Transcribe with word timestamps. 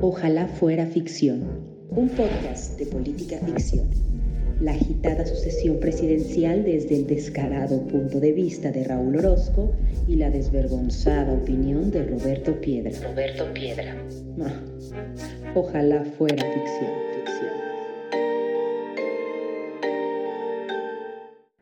Ojalá 0.00 0.46
fuera 0.46 0.86
ficción, 0.86 1.42
un 1.90 2.08
podcast 2.10 2.78
de 2.78 2.86
política 2.86 3.36
ficción. 3.38 3.90
La 4.60 4.70
agitada 4.70 5.26
sucesión 5.26 5.80
presidencial 5.80 6.62
desde 6.62 6.94
el 6.94 7.08
descarado 7.08 7.84
punto 7.88 8.20
de 8.20 8.30
vista 8.30 8.70
de 8.70 8.84
Raúl 8.84 9.16
Orozco 9.16 9.74
y 10.06 10.14
la 10.14 10.30
desvergonzada 10.30 11.32
opinión 11.32 11.90
de 11.90 12.04
Roberto 12.04 12.60
Piedra. 12.60 12.92
Roberto 13.10 13.52
Piedra. 13.52 13.96
Ah, 14.40 14.62
ojalá 15.56 16.04
fuera 16.04 16.44
ficción, 16.44 16.92
ficción. 17.16 17.50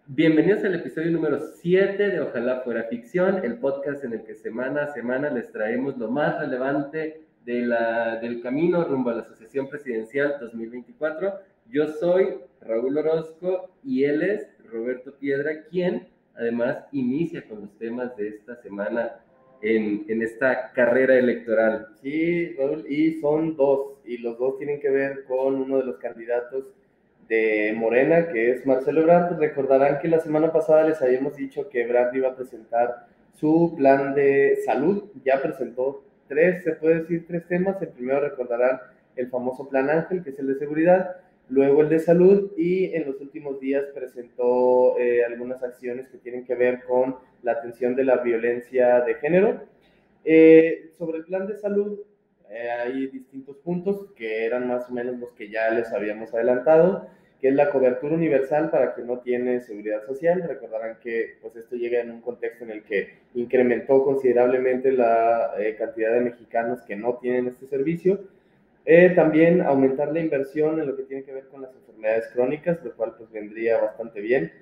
Bienvenidos 0.09 0.63
al 0.63 0.75
episodio 0.75 1.11
número 1.11 1.41
7 1.41 2.11
de 2.11 2.21
Ojalá 2.21 2.61
fuera 2.61 2.85
ficción, 2.85 3.43
el 3.47 3.59
podcast 3.59 4.05
en 4.05 4.13
el 4.13 4.25
que 4.25 4.35
semana 4.35 4.83
a 4.83 4.93
semana 4.93 5.31
les 5.31 5.51
traemos 5.53 5.97
lo 5.97 6.11
más 6.11 6.39
relevante 6.39 7.26
de 7.47 7.63
la, 7.63 8.17
del 8.17 8.43
camino 8.43 8.85
rumbo 8.85 9.11
a 9.11 9.15
la 9.15 9.23
Asociación 9.23 9.69
Presidencial 9.69 10.37
2024. 10.41 11.33
Yo 11.71 11.87
soy 11.87 12.39
Raúl 12.61 12.99
Orozco 12.99 13.71
y 13.85 14.03
él 14.03 14.23
es 14.23 14.49
Roberto 14.71 15.15
Piedra, 15.15 15.63
quien 15.71 16.09
además 16.35 16.79
inicia 16.91 17.47
con 17.49 17.63
los 17.63 17.79
temas 17.79 18.17
de 18.17 18.29
esta 18.29 18.57
semana 18.57 19.21
en, 19.63 20.05
en 20.09 20.23
esta 20.23 20.73
carrera 20.73 21.17
electoral. 21.17 21.87
Sí, 22.03 22.53
Raúl, 22.59 22.85
y 22.89 23.21
son 23.21 23.57
dos, 23.57 23.93
y 24.05 24.19
los 24.19 24.37
dos 24.39 24.59
tienen 24.59 24.81
que 24.81 24.91
ver 24.91 25.25
con 25.25 25.55
uno 25.55 25.79
de 25.79 25.85
los 25.85 25.99
candidatos 25.99 26.73
de 27.29 27.75
Morena, 27.77 28.29
que 28.29 28.51
es 28.51 28.67
Marcelo 28.67 29.03
Ebrard. 29.03 29.39
Recordarán 29.39 30.01
que 30.01 30.09
la 30.09 30.19
semana 30.19 30.53
pasada 30.53 30.89
les 30.89 31.01
habíamos 31.01 31.37
dicho 31.37 31.69
que 31.69 31.83
Ebrard 31.83 32.13
iba 32.17 32.31
a 32.31 32.37
presentar 32.37 33.07
su 33.35 33.75
plan 33.77 34.15
de 34.15 34.59
salud, 34.65 35.05
ya 35.25 35.41
presentó 35.41 36.06
tres, 36.29 36.65
se 36.65 36.73
puede 36.73 37.01
decir 37.01 37.27
tres 37.27 37.47
temas. 37.47 37.81
El 37.81 37.89
primero 37.89 38.21
recordarán 38.21 38.81
el 39.17 39.29
famoso 39.29 39.69
Plan 39.69 39.91
Ángel, 39.91 40.23
que 40.23 40.31
es 40.31 40.39
el 40.39 40.49
de 40.49 40.59
seguridad, 40.59 41.17
luego 41.49 41.83
el 41.83 41.89
de 41.89 41.99
salud 41.99 42.53
y 42.57 42.95
en 42.95 43.07
los 43.07 43.21
últimos 43.21 43.61
días 43.61 43.85
presentó 43.95 44.99
eh, 44.99 45.25
algunas 45.25 45.63
acciones 45.63 46.09
que 46.09 46.19
tienen 46.19 46.45
que 46.45 46.55
ver 46.55 46.83
con 46.85 47.17
la 47.43 47.53
atención 47.53 47.95
de 47.95 48.05
la 48.05 48.19
violencia 48.19 49.01
de 49.01 49.15
género. 49.15 49.63
Eh, 50.25 50.91
sobre 50.99 51.19
el 51.19 51.25
plan 51.25 51.47
de 51.47 51.57
salud 51.57 52.01
eh, 52.51 52.71
hay 52.71 53.07
distintos 53.09 53.57
puntos 53.59 54.07
que 54.17 54.45
eran 54.45 54.67
más 54.67 54.89
o 54.89 54.93
menos 54.93 55.19
los 55.19 55.31
que 55.33 55.49
ya 55.49 55.71
les 55.71 55.93
habíamos 55.93 56.33
adelantado, 56.35 57.09
es 57.49 57.55
la 57.55 57.71
cobertura 57.71 58.15
universal 58.15 58.71
para 58.71 58.95
quien 58.95 59.07
no 59.07 59.19
tiene 59.19 59.61
seguridad 59.61 60.05
social. 60.05 60.45
Recordarán 60.47 60.99
que 61.03 61.37
pues, 61.43 61.57
esto 61.57 61.77
llega 61.77 62.01
en 62.01 62.11
un 62.11 62.21
contexto 62.21 62.65
en 62.65 62.71
el 62.71 62.83
que 62.83 63.15
incrementó 63.35 64.05
considerablemente 64.05 64.93
la 64.93 65.53
eh, 65.59 65.77
cantidad 65.77 66.13
de 66.13 66.21
mexicanos 66.21 66.83
que 66.83 66.97
no 66.97 67.17
tienen 67.17 67.49
este 67.49 67.67
servicio. 67.67 68.21
Eh, 68.85 69.11
también 69.17 69.63
aumentar 69.63 70.13
la 70.13 70.21
inversión 70.21 70.81
en 70.81 70.87
lo 70.87 70.97
que 70.97 71.03
tiene 71.03 71.25
que 71.25 71.33
ver 71.33 71.49
con 71.49 71.63
las 71.63 71.75
enfermedades 71.75 72.29
crónicas, 72.33 72.83
lo 72.85 72.95
cual 72.95 73.15
pues 73.19 73.31
vendría 73.31 73.81
bastante 73.81 74.21
bien. 74.21 74.53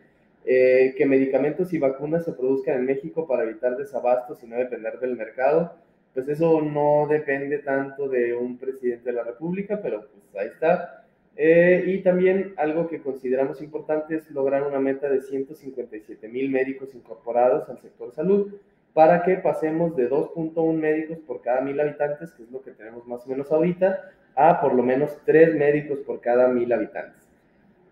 Eh, 0.46 0.94
que 0.96 1.06
medicamentos 1.06 1.72
y 1.72 1.78
vacunas 1.78 2.24
se 2.24 2.32
produzcan 2.32 2.76
en 2.76 2.84
México 2.84 3.26
para 3.26 3.44
evitar 3.44 3.76
desabastos 3.76 4.42
y 4.42 4.46
no 4.46 4.56
depender 4.56 4.98
del 4.98 5.16
mercado. 5.16 5.74
Pues 6.12 6.28
eso 6.28 6.60
no 6.60 7.06
depende 7.08 7.58
tanto 7.58 8.08
de 8.08 8.34
un 8.34 8.58
presidente 8.58 9.10
de 9.10 9.16
la 9.16 9.24
República, 9.24 9.80
pero 9.82 10.06
pues 10.06 10.42
ahí 10.42 10.48
está. 10.48 11.03
Eh, 11.36 11.84
y 11.86 11.98
también 12.02 12.54
algo 12.56 12.86
que 12.88 13.02
consideramos 13.02 13.60
importante 13.60 14.16
es 14.16 14.30
lograr 14.30 14.62
una 14.64 14.78
meta 14.78 15.08
de 15.08 15.20
157 15.20 16.28
mil 16.28 16.48
médicos 16.48 16.94
incorporados 16.94 17.68
al 17.68 17.80
sector 17.80 18.12
salud 18.12 18.54
para 18.92 19.24
que 19.24 19.36
pasemos 19.36 19.96
de 19.96 20.08
2.1 20.08 20.72
médicos 20.74 21.18
por 21.26 21.42
cada 21.42 21.60
mil 21.60 21.80
habitantes, 21.80 22.30
que 22.32 22.44
es 22.44 22.50
lo 22.52 22.62
que 22.62 22.70
tenemos 22.70 23.04
más 23.08 23.26
o 23.26 23.28
menos 23.28 23.50
ahorita, 23.50 24.12
a 24.36 24.60
por 24.60 24.74
lo 24.74 24.84
menos 24.84 25.18
3 25.24 25.56
médicos 25.56 25.98
por 26.00 26.20
cada 26.20 26.46
mil 26.46 26.72
habitantes. 26.72 27.20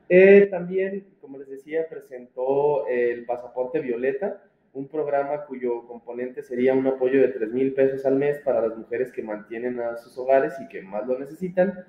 Eh, 0.08 0.46
también, 0.48 1.04
como 1.20 1.38
les 1.38 1.48
decía, 1.48 1.88
presentó 1.88 2.86
el 2.86 3.24
pasaporte 3.24 3.80
violeta, 3.80 4.44
un 4.74 4.86
programa 4.86 5.44
cuyo 5.46 5.84
componente 5.86 6.42
sería 6.44 6.74
un 6.74 6.86
apoyo 6.86 7.20
de 7.20 7.28
3 7.28 7.52
mil 7.52 7.74
pesos 7.74 8.06
al 8.06 8.16
mes 8.16 8.38
para 8.38 8.66
las 8.68 8.78
mujeres 8.78 9.10
que 9.10 9.22
mantienen 9.22 9.80
a 9.80 9.96
sus 9.96 10.16
hogares 10.16 10.54
y 10.60 10.68
que 10.68 10.82
más 10.82 11.06
lo 11.06 11.18
necesitan 11.18 11.84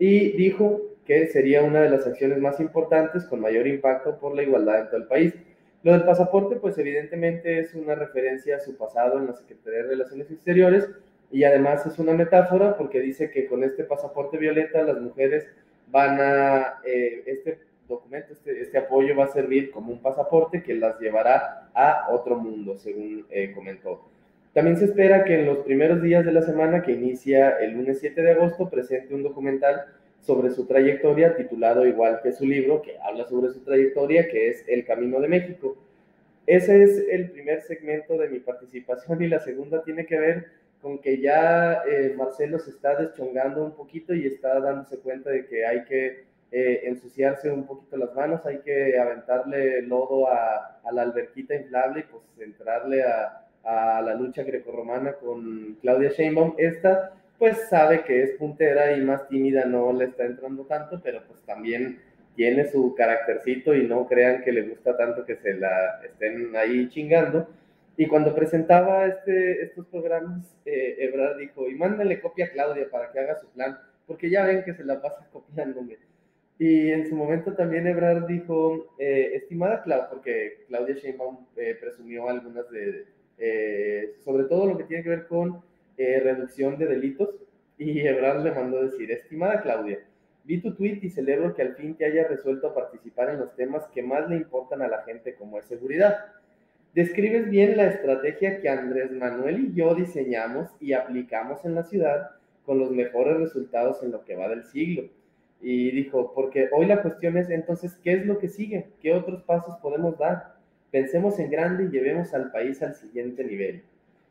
y 0.00 0.32
dijo 0.32 0.80
que 1.04 1.26
sería 1.26 1.62
una 1.62 1.80
de 1.82 1.90
las 1.90 2.06
acciones 2.06 2.38
más 2.38 2.60
importantes 2.60 3.24
con 3.24 3.40
mayor 3.40 3.66
impacto 3.66 4.18
por 4.18 4.34
la 4.34 4.42
igualdad 4.42 4.80
en 4.80 4.86
todo 4.86 4.96
el 4.96 5.06
país. 5.06 5.34
Lo 5.82 5.92
del 5.92 6.04
pasaporte, 6.04 6.56
pues 6.56 6.76
evidentemente 6.78 7.58
es 7.60 7.74
una 7.74 7.94
referencia 7.94 8.56
a 8.56 8.60
su 8.60 8.76
pasado 8.76 9.18
en 9.18 9.26
la 9.26 9.32
Secretaría 9.32 9.82
de 9.82 9.88
Relaciones 9.88 10.30
Exteriores 10.30 10.88
y 11.30 11.44
además 11.44 11.86
es 11.86 11.98
una 11.98 12.12
metáfora 12.12 12.76
porque 12.76 13.00
dice 13.00 13.30
que 13.30 13.46
con 13.46 13.64
este 13.64 13.84
pasaporte 13.84 14.36
violeta 14.36 14.82
las 14.82 15.00
mujeres 15.00 15.46
van 15.90 16.20
a, 16.20 16.80
eh, 16.84 17.22
este 17.26 17.58
documento, 17.88 18.32
este, 18.32 18.60
este, 18.60 18.78
apoyo 18.78 19.16
va 19.16 19.24
a 19.24 19.28
servir 19.28 19.70
como 19.70 19.92
un 19.92 20.00
pasaporte 20.00 20.62
que 20.62 20.74
las 20.74 20.98
llevará 21.00 21.70
a 21.74 22.06
otro 22.10 22.36
mundo, 22.36 22.76
según 22.76 23.26
eh, 23.30 23.52
comentó. 23.52 24.04
También 24.52 24.76
se 24.76 24.86
espera 24.86 25.24
que 25.24 25.34
en 25.34 25.46
los 25.46 25.58
primeros 25.58 26.02
días 26.02 26.24
de 26.24 26.32
la 26.32 26.42
semana, 26.42 26.82
que 26.82 26.92
inicia 26.92 27.58
el 27.58 27.72
lunes 27.72 28.00
7 28.00 28.20
de 28.20 28.32
agosto, 28.32 28.68
presente 28.68 29.14
un 29.14 29.22
documental 29.22 29.86
sobre 30.20 30.50
su 30.50 30.66
trayectoria, 30.66 31.36
titulado 31.36 31.86
igual 31.86 32.20
que 32.22 32.32
su 32.32 32.44
libro, 32.46 32.82
que 32.82 32.98
habla 32.98 33.26
sobre 33.26 33.52
su 33.52 33.60
trayectoria, 33.60 34.28
que 34.28 34.48
es 34.48 34.64
El 34.68 34.84
Camino 34.84 35.20
de 35.20 35.28
México. 35.28 35.76
Ese 36.46 36.82
es 36.82 37.04
el 37.10 37.30
primer 37.30 37.62
segmento 37.62 38.18
de 38.18 38.28
mi 38.28 38.40
participación 38.40 39.22
y 39.22 39.28
la 39.28 39.40
segunda 39.40 39.82
tiene 39.82 40.04
que 40.06 40.18
ver 40.18 40.46
con 40.82 40.98
que 40.98 41.20
ya 41.20 41.82
eh, 41.86 42.14
Marcelo 42.16 42.58
se 42.58 42.70
está 42.70 42.96
deschongando 42.96 43.62
un 43.64 43.72
poquito 43.72 44.14
y 44.14 44.26
está 44.26 44.58
dándose 44.60 44.98
cuenta 44.98 45.30
de 45.30 45.46
que 45.46 45.66
hay 45.66 45.84
que 45.84 46.24
eh, 46.52 46.80
ensuciarse 46.84 47.50
un 47.50 47.66
poquito 47.66 47.96
las 47.96 48.14
manos, 48.14 48.44
hay 48.46 48.58
que 48.58 48.98
aventarle 48.98 49.82
lodo 49.82 50.28
a, 50.28 50.80
a 50.82 50.92
la 50.92 51.02
alberquita 51.02 51.54
inflable 51.54 52.00
y 52.00 52.02
pues 52.04 52.24
entrarle 52.40 53.02
a, 53.02 53.46
a 53.62 54.00
la 54.02 54.14
lucha 54.14 54.42
grecorromana 54.42 55.12
con 55.12 55.76
Claudia 55.82 56.10
Sheinbaum. 56.10 56.54
Esta, 56.58 57.12
pues 57.40 57.68
sabe 57.70 58.04
que 58.04 58.22
es 58.22 58.32
puntera 58.32 58.92
y 58.96 59.00
más 59.00 59.26
tímida, 59.28 59.64
no 59.64 59.94
le 59.94 60.04
está 60.04 60.26
entrando 60.26 60.66
tanto, 60.66 61.00
pero 61.02 61.22
pues 61.26 61.40
también 61.40 61.98
tiene 62.36 62.68
su 62.68 62.94
caractercito 62.94 63.74
y 63.74 63.86
no 63.88 64.06
crean 64.06 64.42
que 64.42 64.52
le 64.52 64.68
gusta 64.68 64.94
tanto 64.94 65.24
que 65.24 65.36
se 65.36 65.54
la 65.54 66.02
estén 66.04 66.54
ahí 66.54 66.88
chingando. 66.90 67.48
Y 67.96 68.06
cuando 68.06 68.34
presentaba 68.34 69.06
este, 69.06 69.62
estos 69.62 69.86
programas, 69.86 70.54
eh, 70.66 70.96
Ebrard 70.98 71.38
dijo, 71.38 71.66
y 71.66 71.74
mándale 71.74 72.20
copia 72.20 72.44
a 72.44 72.50
Claudia 72.50 72.90
para 72.90 73.10
que 73.10 73.20
haga 73.20 73.40
su 73.40 73.48
plan, 73.48 73.78
porque 74.06 74.28
ya 74.28 74.44
ven 74.44 74.62
que 74.62 74.74
se 74.74 74.84
la 74.84 75.00
pasa 75.00 75.26
copiándome. 75.32 75.96
Y 76.58 76.90
en 76.90 77.08
su 77.08 77.16
momento 77.16 77.54
también 77.54 77.86
Ebrard 77.86 78.26
dijo, 78.26 78.94
eh, 78.98 79.30
estimada 79.32 79.82
Claudia, 79.82 80.10
porque 80.10 80.64
Claudia 80.68 80.94
Sheinbaum 80.94 81.46
eh, 81.56 81.74
presumió 81.80 82.28
algunas 82.28 82.70
de, 82.70 83.06
eh, 83.38 84.16
sobre 84.22 84.44
todo 84.44 84.66
lo 84.66 84.76
que 84.76 84.84
tiene 84.84 85.02
que 85.02 85.08
ver 85.08 85.26
con 85.26 85.62
eh, 86.00 86.18
reducción 86.20 86.78
de 86.78 86.86
delitos. 86.86 87.28
Y 87.76 88.00
Ebrard 88.00 88.42
le 88.42 88.52
mandó 88.52 88.82
decir, 88.82 89.10
estimada 89.10 89.60
Claudia, 89.60 89.98
vi 90.44 90.60
tu 90.60 90.74
tweet 90.74 91.00
y 91.02 91.10
celebro 91.10 91.54
que 91.54 91.60
al 91.60 91.74
fin 91.74 91.94
te 91.94 92.06
haya 92.06 92.26
resuelto 92.26 92.74
participar 92.74 93.28
en 93.28 93.40
los 93.40 93.54
temas 93.54 93.86
que 93.92 94.02
más 94.02 94.28
le 94.28 94.36
importan 94.36 94.80
a 94.80 94.88
la 94.88 95.02
gente 95.02 95.34
como 95.34 95.58
es 95.58 95.66
seguridad. 95.66 96.16
Describes 96.94 97.50
bien 97.50 97.76
la 97.76 97.86
estrategia 97.86 98.60
que 98.60 98.68
Andrés 98.70 99.12
Manuel 99.12 99.66
y 99.66 99.74
yo 99.74 99.94
diseñamos 99.94 100.70
y 100.80 100.94
aplicamos 100.94 101.64
en 101.66 101.74
la 101.74 101.84
ciudad 101.84 102.30
con 102.64 102.78
los 102.78 102.90
mejores 102.90 103.36
resultados 103.38 104.02
en 104.02 104.10
lo 104.10 104.24
que 104.24 104.36
va 104.36 104.48
del 104.48 104.64
siglo. 104.64 105.04
Y 105.60 105.90
dijo, 105.90 106.32
porque 106.34 106.70
hoy 106.72 106.86
la 106.86 107.02
cuestión 107.02 107.36
es 107.36 107.50
entonces, 107.50 107.94
¿qué 108.02 108.14
es 108.14 108.26
lo 108.26 108.38
que 108.38 108.48
sigue? 108.48 108.88
¿Qué 109.02 109.12
otros 109.12 109.42
pasos 109.42 109.76
podemos 109.82 110.18
dar? 110.18 110.54
Pensemos 110.90 111.38
en 111.38 111.50
grande 111.50 111.84
y 111.84 111.90
llevemos 111.90 112.32
al 112.32 112.50
país 112.50 112.82
al 112.82 112.94
siguiente 112.94 113.44
nivel. 113.44 113.82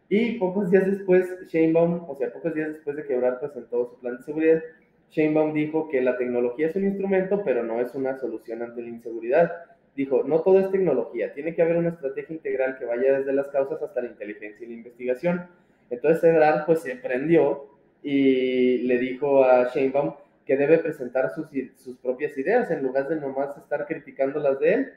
Y 0.09 0.39
pocos 0.39 0.71
días 0.71 0.87
después, 0.87 1.27
Sheinbaum, 1.47 2.09
o 2.09 2.15
sea, 2.15 2.33
pocos 2.33 2.55
días 2.55 2.69
después 2.69 2.95
de 2.95 3.05
que 3.05 3.13
Ebrard 3.13 3.39
presentó 3.39 3.87
su 3.87 3.99
plan 3.99 4.17
de 4.17 4.23
seguridad, 4.23 4.63
Sheinbaum 5.11 5.53
dijo 5.53 5.87
que 5.87 6.01
la 6.01 6.17
tecnología 6.17 6.67
es 6.67 6.75
un 6.75 6.85
instrumento, 6.85 7.43
pero 7.45 7.63
no 7.63 7.79
es 7.79 7.93
una 7.93 8.17
solución 8.17 8.63
ante 8.63 8.81
la 8.81 8.89
inseguridad. 8.89 9.51
Dijo, 9.95 10.23
no 10.23 10.41
todo 10.41 10.59
es 10.59 10.71
tecnología, 10.71 11.33
tiene 11.33 11.53
que 11.53 11.61
haber 11.61 11.77
una 11.77 11.89
estrategia 11.89 12.35
integral 12.35 12.77
que 12.79 12.85
vaya 12.85 13.19
desde 13.19 13.33
las 13.33 13.49
causas 13.49 13.81
hasta 13.81 14.01
la 14.01 14.07
inteligencia 14.07 14.65
y 14.65 14.69
la 14.69 14.75
investigación. 14.75 15.47
Entonces 15.91 16.23
Ebrard 16.23 16.65
pues 16.65 16.81
se 16.81 16.95
prendió 16.95 17.67
y 18.01 18.79
le 18.79 18.97
dijo 18.97 19.43
a 19.43 19.69
Sheinbaum 19.73 20.13
que 20.45 20.57
debe 20.57 20.79
presentar 20.79 21.29
sus, 21.35 21.47
sus 21.75 21.97
propias 21.97 22.35
ideas 22.35 22.71
en 22.71 22.81
lugar 22.81 23.07
de 23.09 23.17
nomás 23.17 23.55
estar 23.57 23.85
criticando 23.85 24.39
las 24.39 24.59
de 24.59 24.73
él 24.73 24.93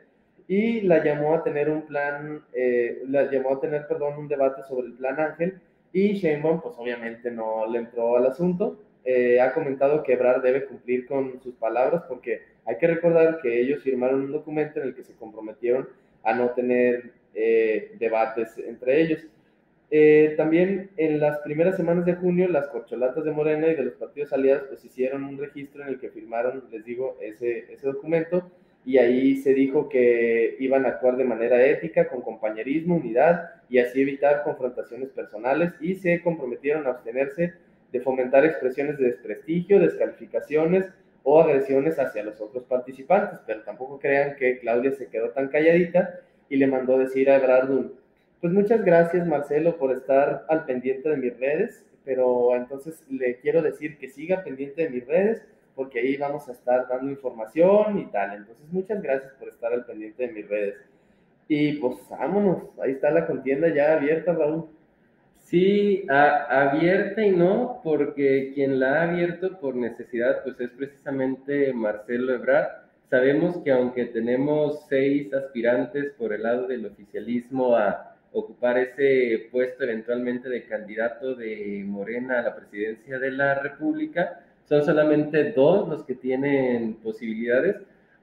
y 0.48 0.82
la 0.82 1.02
llamó 1.04 1.34
a 1.34 1.42
tener 1.42 1.70
un 1.70 1.82
plan, 1.82 2.44
eh, 2.52 3.02
la 3.08 3.30
llamó 3.30 3.54
a 3.54 3.60
tener, 3.60 3.86
perdón, 3.86 4.18
un 4.18 4.28
debate 4.28 4.62
sobre 4.64 4.88
el 4.88 4.94
plan 4.94 5.18
Ángel 5.20 5.60
y 5.92 6.14
Sheinbaum, 6.14 6.60
pues 6.60 6.74
obviamente 6.78 7.30
no 7.30 7.66
le 7.66 7.78
entró 7.78 8.16
al 8.16 8.26
asunto. 8.26 8.78
Eh, 9.04 9.40
ha 9.40 9.52
comentado 9.52 10.02
que 10.02 10.12
Ebrard 10.12 10.42
debe 10.42 10.64
cumplir 10.64 11.06
con 11.06 11.40
sus 11.42 11.54
palabras 11.56 12.04
porque 12.08 12.42
hay 12.64 12.78
que 12.78 12.86
recordar 12.86 13.40
que 13.40 13.60
ellos 13.60 13.82
firmaron 13.82 14.22
un 14.22 14.32
documento 14.32 14.80
en 14.80 14.88
el 14.88 14.94
que 14.94 15.02
se 15.02 15.14
comprometieron 15.14 15.88
a 16.22 16.34
no 16.34 16.50
tener 16.50 17.12
eh, 17.34 17.96
debates 17.98 18.56
entre 18.58 19.00
ellos. 19.00 19.26
Eh, 19.90 20.34
también 20.38 20.90
en 20.96 21.20
las 21.20 21.40
primeras 21.40 21.76
semanas 21.76 22.06
de 22.06 22.14
junio, 22.14 22.48
las 22.48 22.68
corcholatas 22.68 23.24
de 23.24 23.30
Morena 23.30 23.68
y 23.68 23.74
de 23.74 23.84
los 23.84 23.94
partidos 23.94 24.32
aliados 24.32 24.64
pues 24.68 24.84
hicieron 24.84 25.24
un 25.24 25.36
registro 25.36 25.82
en 25.82 25.88
el 25.88 26.00
que 26.00 26.08
firmaron, 26.08 26.64
les 26.70 26.84
digo, 26.84 27.18
ese, 27.20 27.72
ese 27.72 27.88
documento 27.88 28.50
y 28.84 28.98
ahí 28.98 29.36
se 29.36 29.54
dijo 29.54 29.88
que 29.88 30.56
iban 30.58 30.84
a 30.84 30.90
actuar 30.90 31.16
de 31.16 31.24
manera 31.24 31.64
ética, 31.64 32.08
con 32.08 32.22
compañerismo, 32.22 32.96
unidad 32.96 33.50
y 33.68 33.78
así 33.78 34.02
evitar 34.02 34.42
confrontaciones 34.42 35.10
personales 35.10 35.72
y 35.80 35.94
se 35.94 36.20
comprometieron 36.20 36.86
a 36.86 36.90
abstenerse 36.90 37.54
de 37.92 38.00
fomentar 38.00 38.44
expresiones 38.44 38.98
de 38.98 39.06
desprestigio, 39.06 39.78
descalificaciones 39.78 40.86
o 41.22 41.40
agresiones 41.40 41.98
hacia 41.98 42.24
los 42.24 42.40
otros 42.40 42.64
participantes, 42.64 43.38
pero 43.46 43.62
tampoco 43.62 44.00
crean 44.00 44.34
que 44.36 44.58
Claudia 44.58 44.92
se 44.92 45.06
quedó 45.06 45.30
tan 45.30 45.48
calladita 45.48 46.18
y 46.48 46.56
le 46.56 46.66
mandó 46.66 46.98
decir 46.98 47.30
a 47.30 47.36
Ebrard 47.36 47.68
pues 48.40 48.52
muchas 48.52 48.84
gracias 48.84 49.24
Marcelo 49.24 49.76
por 49.76 49.92
estar 49.92 50.44
al 50.48 50.64
pendiente 50.64 51.08
de 51.08 51.16
mis 51.16 51.38
redes, 51.38 51.86
pero 52.04 52.56
entonces 52.56 53.04
le 53.08 53.36
quiero 53.36 53.62
decir 53.62 53.98
que 53.98 54.08
siga 54.08 54.42
pendiente 54.42 54.82
de 54.82 54.90
mis 54.90 55.06
redes 55.06 55.42
porque 55.74 56.00
ahí 56.00 56.16
vamos 56.16 56.48
a 56.48 56.52
estar 56.52 56.86
dando 56.88 57.10
información 57.10 57.98
y 57.98 58.06
tal. 58.06 58.36
Entonces 58.36 58.64
muchas 58.70 59.02
gracias 59.02 59.32
por 59.34 59.48
estar 59.48 59.72
al 59.72 59.84
pendiente 59.84 60.26
de 60.26 60.32
mis 60.32 60.48
redes. 60.48 60.76
Y 61.48 61.74
pues 61.74 61.96
vámonos, 62.08 62.64
ahí 62.82 62.92
está 62.92 63.10
la 63.10 63.26
contienda 63.26 63.68
ya 63.68 63.94
abierta, 63.94 64.32
Raúl. 64.32 64.66
Sí, 65.36 66.06
abierta 66.08 67.20
y 67.20 67.30
no, 67.30 67.80
porque 67.84 68.52
quien 68.54 68.80
la 68.80 69.00
ha 69.00 69.10
abierto 69.10 69.58
por 69.60 69.74
necesidad, 69.74 70.42
pues 70.44 70.58
es 70.60 70.70
precisamente 70.70 71.72
Marcelo 71.74 72.32
Ebrard. 72.32 72.68
Sabemos 73.10 73.58
que 73.58 73.70
aunque 73.70 74.06
tenemos 74.06 74.86
seis 74.88 75.32
aspirantes 75.34 76.12
por 76.12 76.32
el 76.32 76.44
lado 76.44 76.66
del 76.66 76.86
oficialismo 76.86 77.76
a 77.76 78.16
ocupar 78.32 78.78
ese 78.78 79.48
puesto 79.52 79.84
eventualmente 79.84 80.48
de 80.48 80.64
candidato 80.64 81.34
de 81.34 81.84
Morena 81.86 82.38
a 82.38 82.42
la 82.42 82.56
presidencia 82.56 83.18
de 83.18 83.30
la 83.30 83.54
República. 83.56 84.40
Son 84.72 84.82
solamente 84.82 85.52
dos 85.52 85.86
los 85.86 86.02
que 86.02 86.14
tienen 86.14 86.94
posibilidades. 86.94 87.76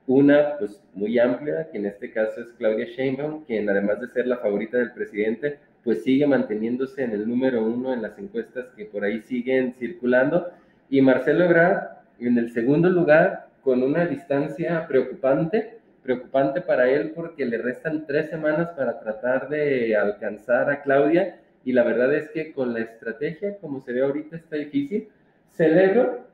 Una, 0.07 0.57
pues 0.57 0.81
muy 0.95 1.19
amplia, 1.19 1.69
que 1.71 1.77
en 1.77 1.85
este 1.85 2.11
caso 2.11 2.41
es 2.41 2.51
Claudia 2.53 2.87
Sheinbaum, 2.87 3.45
quien 3.45 3.69
además 3.69 4.01
de 4.01 4.07
ser 4.07 4.25
la 4.25 4.37
favorita 4.37 4.79
del 4.79 4.91
presidente, 4.91 5.59
pues 5.83 6.01
sigue 6.01 6.25
manteniéndose 6.25 7.03
en 7.03 7.11
el 7.11 7.29
número 7.29 7.63
uno 7.63 7.93
en 7.93 8.01
las 8.01 8.17
encuestas 8.17 8.65
que 8.75 8.85
por 8.85 9.03
ahí 9.03 9.21
siguen 9.21 9.75
circulando. 9.75 10.47
Y 10.89 11.03
Marcelo 11.03 11.43
Ebrard 11.43 11.83
en 12.19 12.39
el 12.39 12.51
segundo 12.51 12.89
lugar, 12.89 13.49
con 13.61 13.83
una 13.83 14.07
distancia 14.07 14.87
preocupante, 14.87 15.77
preocupante 16.01 16.61
para 16.61 16.89
él 16.89 17.11
porque 17.11 17.45
le 17.45 17.59
restan 17.59 18.07
tres 18.07 18.27
semanas 18.31 18.69
para 18.69 18.99
tratar 18.99 19.49
de 19.49 19.95
alcanzar 19.95 20.71
a 20.71 20.81
Claudia 20.81 21.41
y 21.63 21.73
la 21.73 21.83
verdad 21.83 22.11
es 22.15 22.31
que 22.31 22.53
con 22.53 22.73
la 22.73 22.79
estrategia 22.79 23.57
como 23.57 23.81
se 23.81 23.93
ve 23.93 24.01
ahorita 24.01 24.35
está 24.35 24.55
difícil. 24.55 25.09
Celebro 25.51 26.28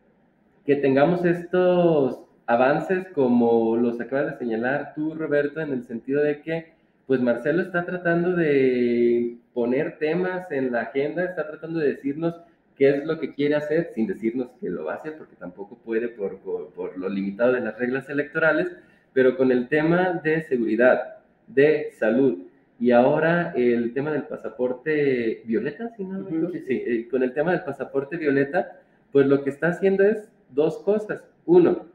que 0.66 0.76
tengamos 0.76 1.24
estos 1.26 2.20
avances 2.48 3.08
como 3.14 3.78
los 3.78 4.00
acabas 4.00 4.32
de 4.32 4.38
señalar 4.38 4.94
tú, 4.96 5.14
Roberto, 5.14 5.62
en 5.62 5.72
el 5.74 5.84
sentido 5.84 6.22
de 6.22 6.42
que 6.42 6.74
pues 7.08 7.22
Marcelo 7.22 7.62
está 7.62 7.86
tratando 7.86 8.36
de 8.36 9.38
poner 9.54 9.98
temas 10.00 10.52
en 10.52 10.72
la 10.72 10.82
agenda, 10.82 11.24
está 11.24 11.48
tratando 11.48 11.80
de 11.80 11.90
decirnos 11.90 12.36
qué 12.76 12.90
es 12.90 13.06
lo 13.06 13.20
que 13.20 13.34
quiere 13.34 13.56
hacer, 13.56 13.92
sin 13.94 14.08
decirnos 14.08 14.50
que 14.60 14.70
lo 14.70 14.86
va 14.86 14.94
a 14.94 14.98
hacer, 14.98 15.18
porque 15.18 15.36
tampoco 15.36 15.78
puede 15.78 16.10
por, 16.10 16.40
por, 16.40 16.74
por 16.74 16.98
lo 16.98 17.08
limitado 17.08 17.54
de 17.54 17.62
las 17.62 17.78
reglas 17.78 18.10
electorales, 18.10 18.68
pero 19.14 19.38
con 19.38 19.52
el 19.52 19.68
tema 19.68 20.20
de 20.24 20.42
seguridad, 20.44 21.18
de 21.48 21.92
salud 21.98 22.40
y 22.80 22.92
ahora 22.92 23.54
el 23.56 23.94
tema 23.94 24.12
del 24.12 24.24
pasaporte 24.24 25.44
violeta, 25.46 25.92
¿sí, 25.96 26.04
no? 26.04 26.28
sí, 26.50 26.64
eh, 26.68 27.08
con 27.10 27.24
el 27.24 27.34
tema 27.34 27.52
del 27.52 27.64
pasaporte 27.64 28.18
violeta, 28.18 28.80
pues 29.12 29.28
lo 29.28 29.44
que 29.44 29.52
está 29.52 29.68
haciendo 29.68 30.04
es 30.04 30.28
dos 30.50 30.78
cosas. 30.80 31.22
Uno, 31.46 31.86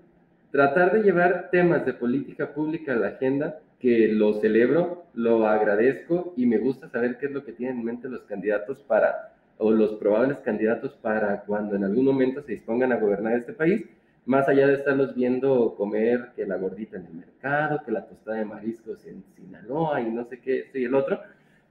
tratar 0.51 0.93
de 0.93 1.03
llevar 1.03 1.49
temas 1.51 1.85
de 1.87 1.95
política 1.95 2.53
pública 2.53 2.93
a 2.93 2.97
la 2.97 3.09
agenda, 3.09 3.61
que 3.79 4.09
lo 4.09 4.35
celebro, 4.35 5.05
lo 5.15 5.47
agradezco 5.47 6.35
y 6.37 6.47
me 6.47 6.59
gusta 6.59 6.89
saber 6.89 7.17
qué 7.19 7.27
es 7.27 7.33
lo 7.33 7.45
que 7.45 7.53
tienen 7.53 7.79
en 7.79 7.85
mente 7.85 8.09
los 8.09 8.23
candidatos 8.23 8.79
para, 8.81 9.33
o 9.59 9.71
los 9.71 9.95
probables 9.95 10.39
candidatos 10.39 10.93
para 11.01 11.41
cuando 11.43 11.77
en 11.77 11.85
algún 11.85 12.05
momento 12.05 12.43
se 12.43 12.53
dispongan 12.53 12.93
a 12.93 12.97
gobernar 12.97 13.39
este 13.39 13.55
país 13.55 13.87
más 14.27 14.49
allá 14.49 14.67
de 14.67 14.75
estarlos 14.75 15.15
viendo 15.15 15.75
comer 15.77 16.31
que 16.37 16.47
la 16.47 16.57
gordita 16.57 16.97
en 16.97 17.07
el 17.07 17.15
mercado, 17.15 17.83
que 17.85 17.91
la 17.91 18.07
tostada 18.07 18.39
de 18.39 18.45
mariscos 18.45 19.05
en 19.07 19.25
Sinaloa 19.35 20.01
y 20.01 20.11
no 20.11 20.25
sé 20.25 20.39
qué, 20.39 20.61
esto 20.61 20.79
y 20.79 20.85
el 20.85 20.95
otro, 20.95 21.21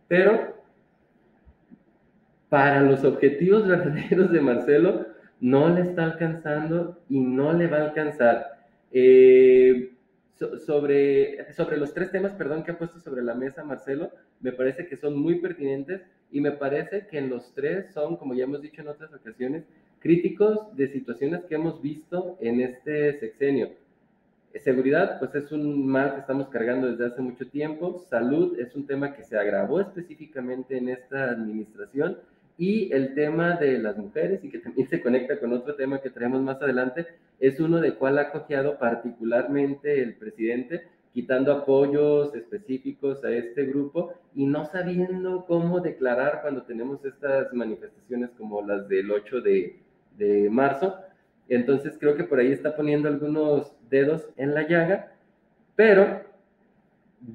pero 0.08 0.56
para 2.50 2.82
los 2.82 3.04
objetivos 3.04 3.68
verdaderos 3.68 4.32
de 4.32 4.42
Marcelo 4.42 5.06
no 5.40 5.70
le 5.70 5.82
está 5.82 6.04
alcanzando 6.06 7.00
y 7.10 7.20
no 7.20 7.54
le 7.54 7.68
va 7.68 7.78
a 7.78 7.86
alcanzar. 7.86 8.66
Eh, 8.92 9.94
sobre, 10.66 11.52
sobre 11.54 11.78
los 11.78 11.94
tres 11.94 12.12
temas, 12.12 12.34
perdón, 12.34 12.64
que 12.64 12.72
ha 12.72 12.78
puesto 12.78 13.00
sobre 13.00 13.22
la 13.22 13.36
mesa 13.36 13.64
Marcelo, 13.64 14.12
me 14.40 14.54
parece 14.54 14.88
que 14.88 14.96
son 14.96 15.18
muy 15.18 15.36
pertinentes 15.40 16.02
y 16.32 16.40
me 16.40 16.52
parece 16.52 17.08
que 17.08 17.18
en 17.18 17.30
los 17.30 17.54
tres 17.54 17.92
son, 17.94 18.16
como 18.16 18.34
ya 18.34 18.46
hemos 18.46 18.62
dicho 18.62 18.82
en 18.82 18.88
otras 18.88 19.14
ocasiones, 19.14 19.66
críticos 20.00 20.76
de 20.76 20.88
situaciones 20.88 21.44
que 21.46 21.56
hemos 21.56 21.82
visto 21.82 22.38
en 22.40 22.62
este 22.62 23.14
sexenio. 23.20 23.72
Seguridad, 24.56 25.20
pues 25.20 25.36
es 25.36 25.52
un 25.52 25.86
mal 25.86 26.14
que 26.16 26.22
estamos 26.22 26.50
cargando 26.50 26.88
desde 26.88 27.06
hace 27.06 27.22
mucho 27.22 27.48
tiempo. 27.48 28.04
Salud 28.10 28.60
es 28.60 28.76
un 28.76 28.88
tema 28.88 29.14
que 29.14 29.24
se 29.24 29.38
agravó 29.38 29.80
específicamente 29.80 30.78
en 30.78 30.90
esta 30.90 31.30
administración. 31.30 32.18
Y 32.60 32.92
el 32.92 33.16
tema 33.16 33.56
de 33.56 33.80
las 33.80 33.98
mujeres, 33.98 34.44
y 34.44 34.50
que 34.50 34.60
también 34.60 34.86
se 34.90 35.02
conecta 35.02 35.40
con 35.40 35.54
otro 35.54 35.76
tema 35.76 36.02
que 36.02 36.10
traemos 36.10 36.42
más 36.42 36.62
adelante, 36.62 37.08
es 37.40 37.58
uno 37.62 37.80
de 37.80 37.94
cual 37.94 38.20
ha 38.20 38.32
cojeado 38.32 38.78
particularmente 38.78 40.04
el 40.04 40.16
presidente, 40.16 40.86
quitando 41.14 41.54
apoyos 41.54 42.36
específicos 42.36 43.24
a 43.24 43.32
este 43.32 43.64
grupo 43.64 44.14
y 44.36 44.46
no 44.46 44.66
sabiendo 44.66 45.46
cómo 45.48 45.80
declarar 45.80 46.42
cuando 46.42 46.64
tenemos 46.64 47.04
estas 47.06 47.54
manifestaciones 47.54 48.32
como 48.32 48.62
las 48.62 48.90
del 48.90 49.10
8 49.10 49.40
de, 49.40 49.80
de 50.18 50.50
marzo. 50.50 50.98
Entonces 51.48 51.96
creo 51.98 52.18
que 52.18 52.26
por 52.26 52.40
ahí 52.40 52.52
está 52.52 52.76
poniendo 52.76 53.08
algunos 53.08 53.72
dedos 53.90 54.28
en 54.36 54.54
la 54.54 54.68
llaga, 54.68 55.14
pero 55.78 56.29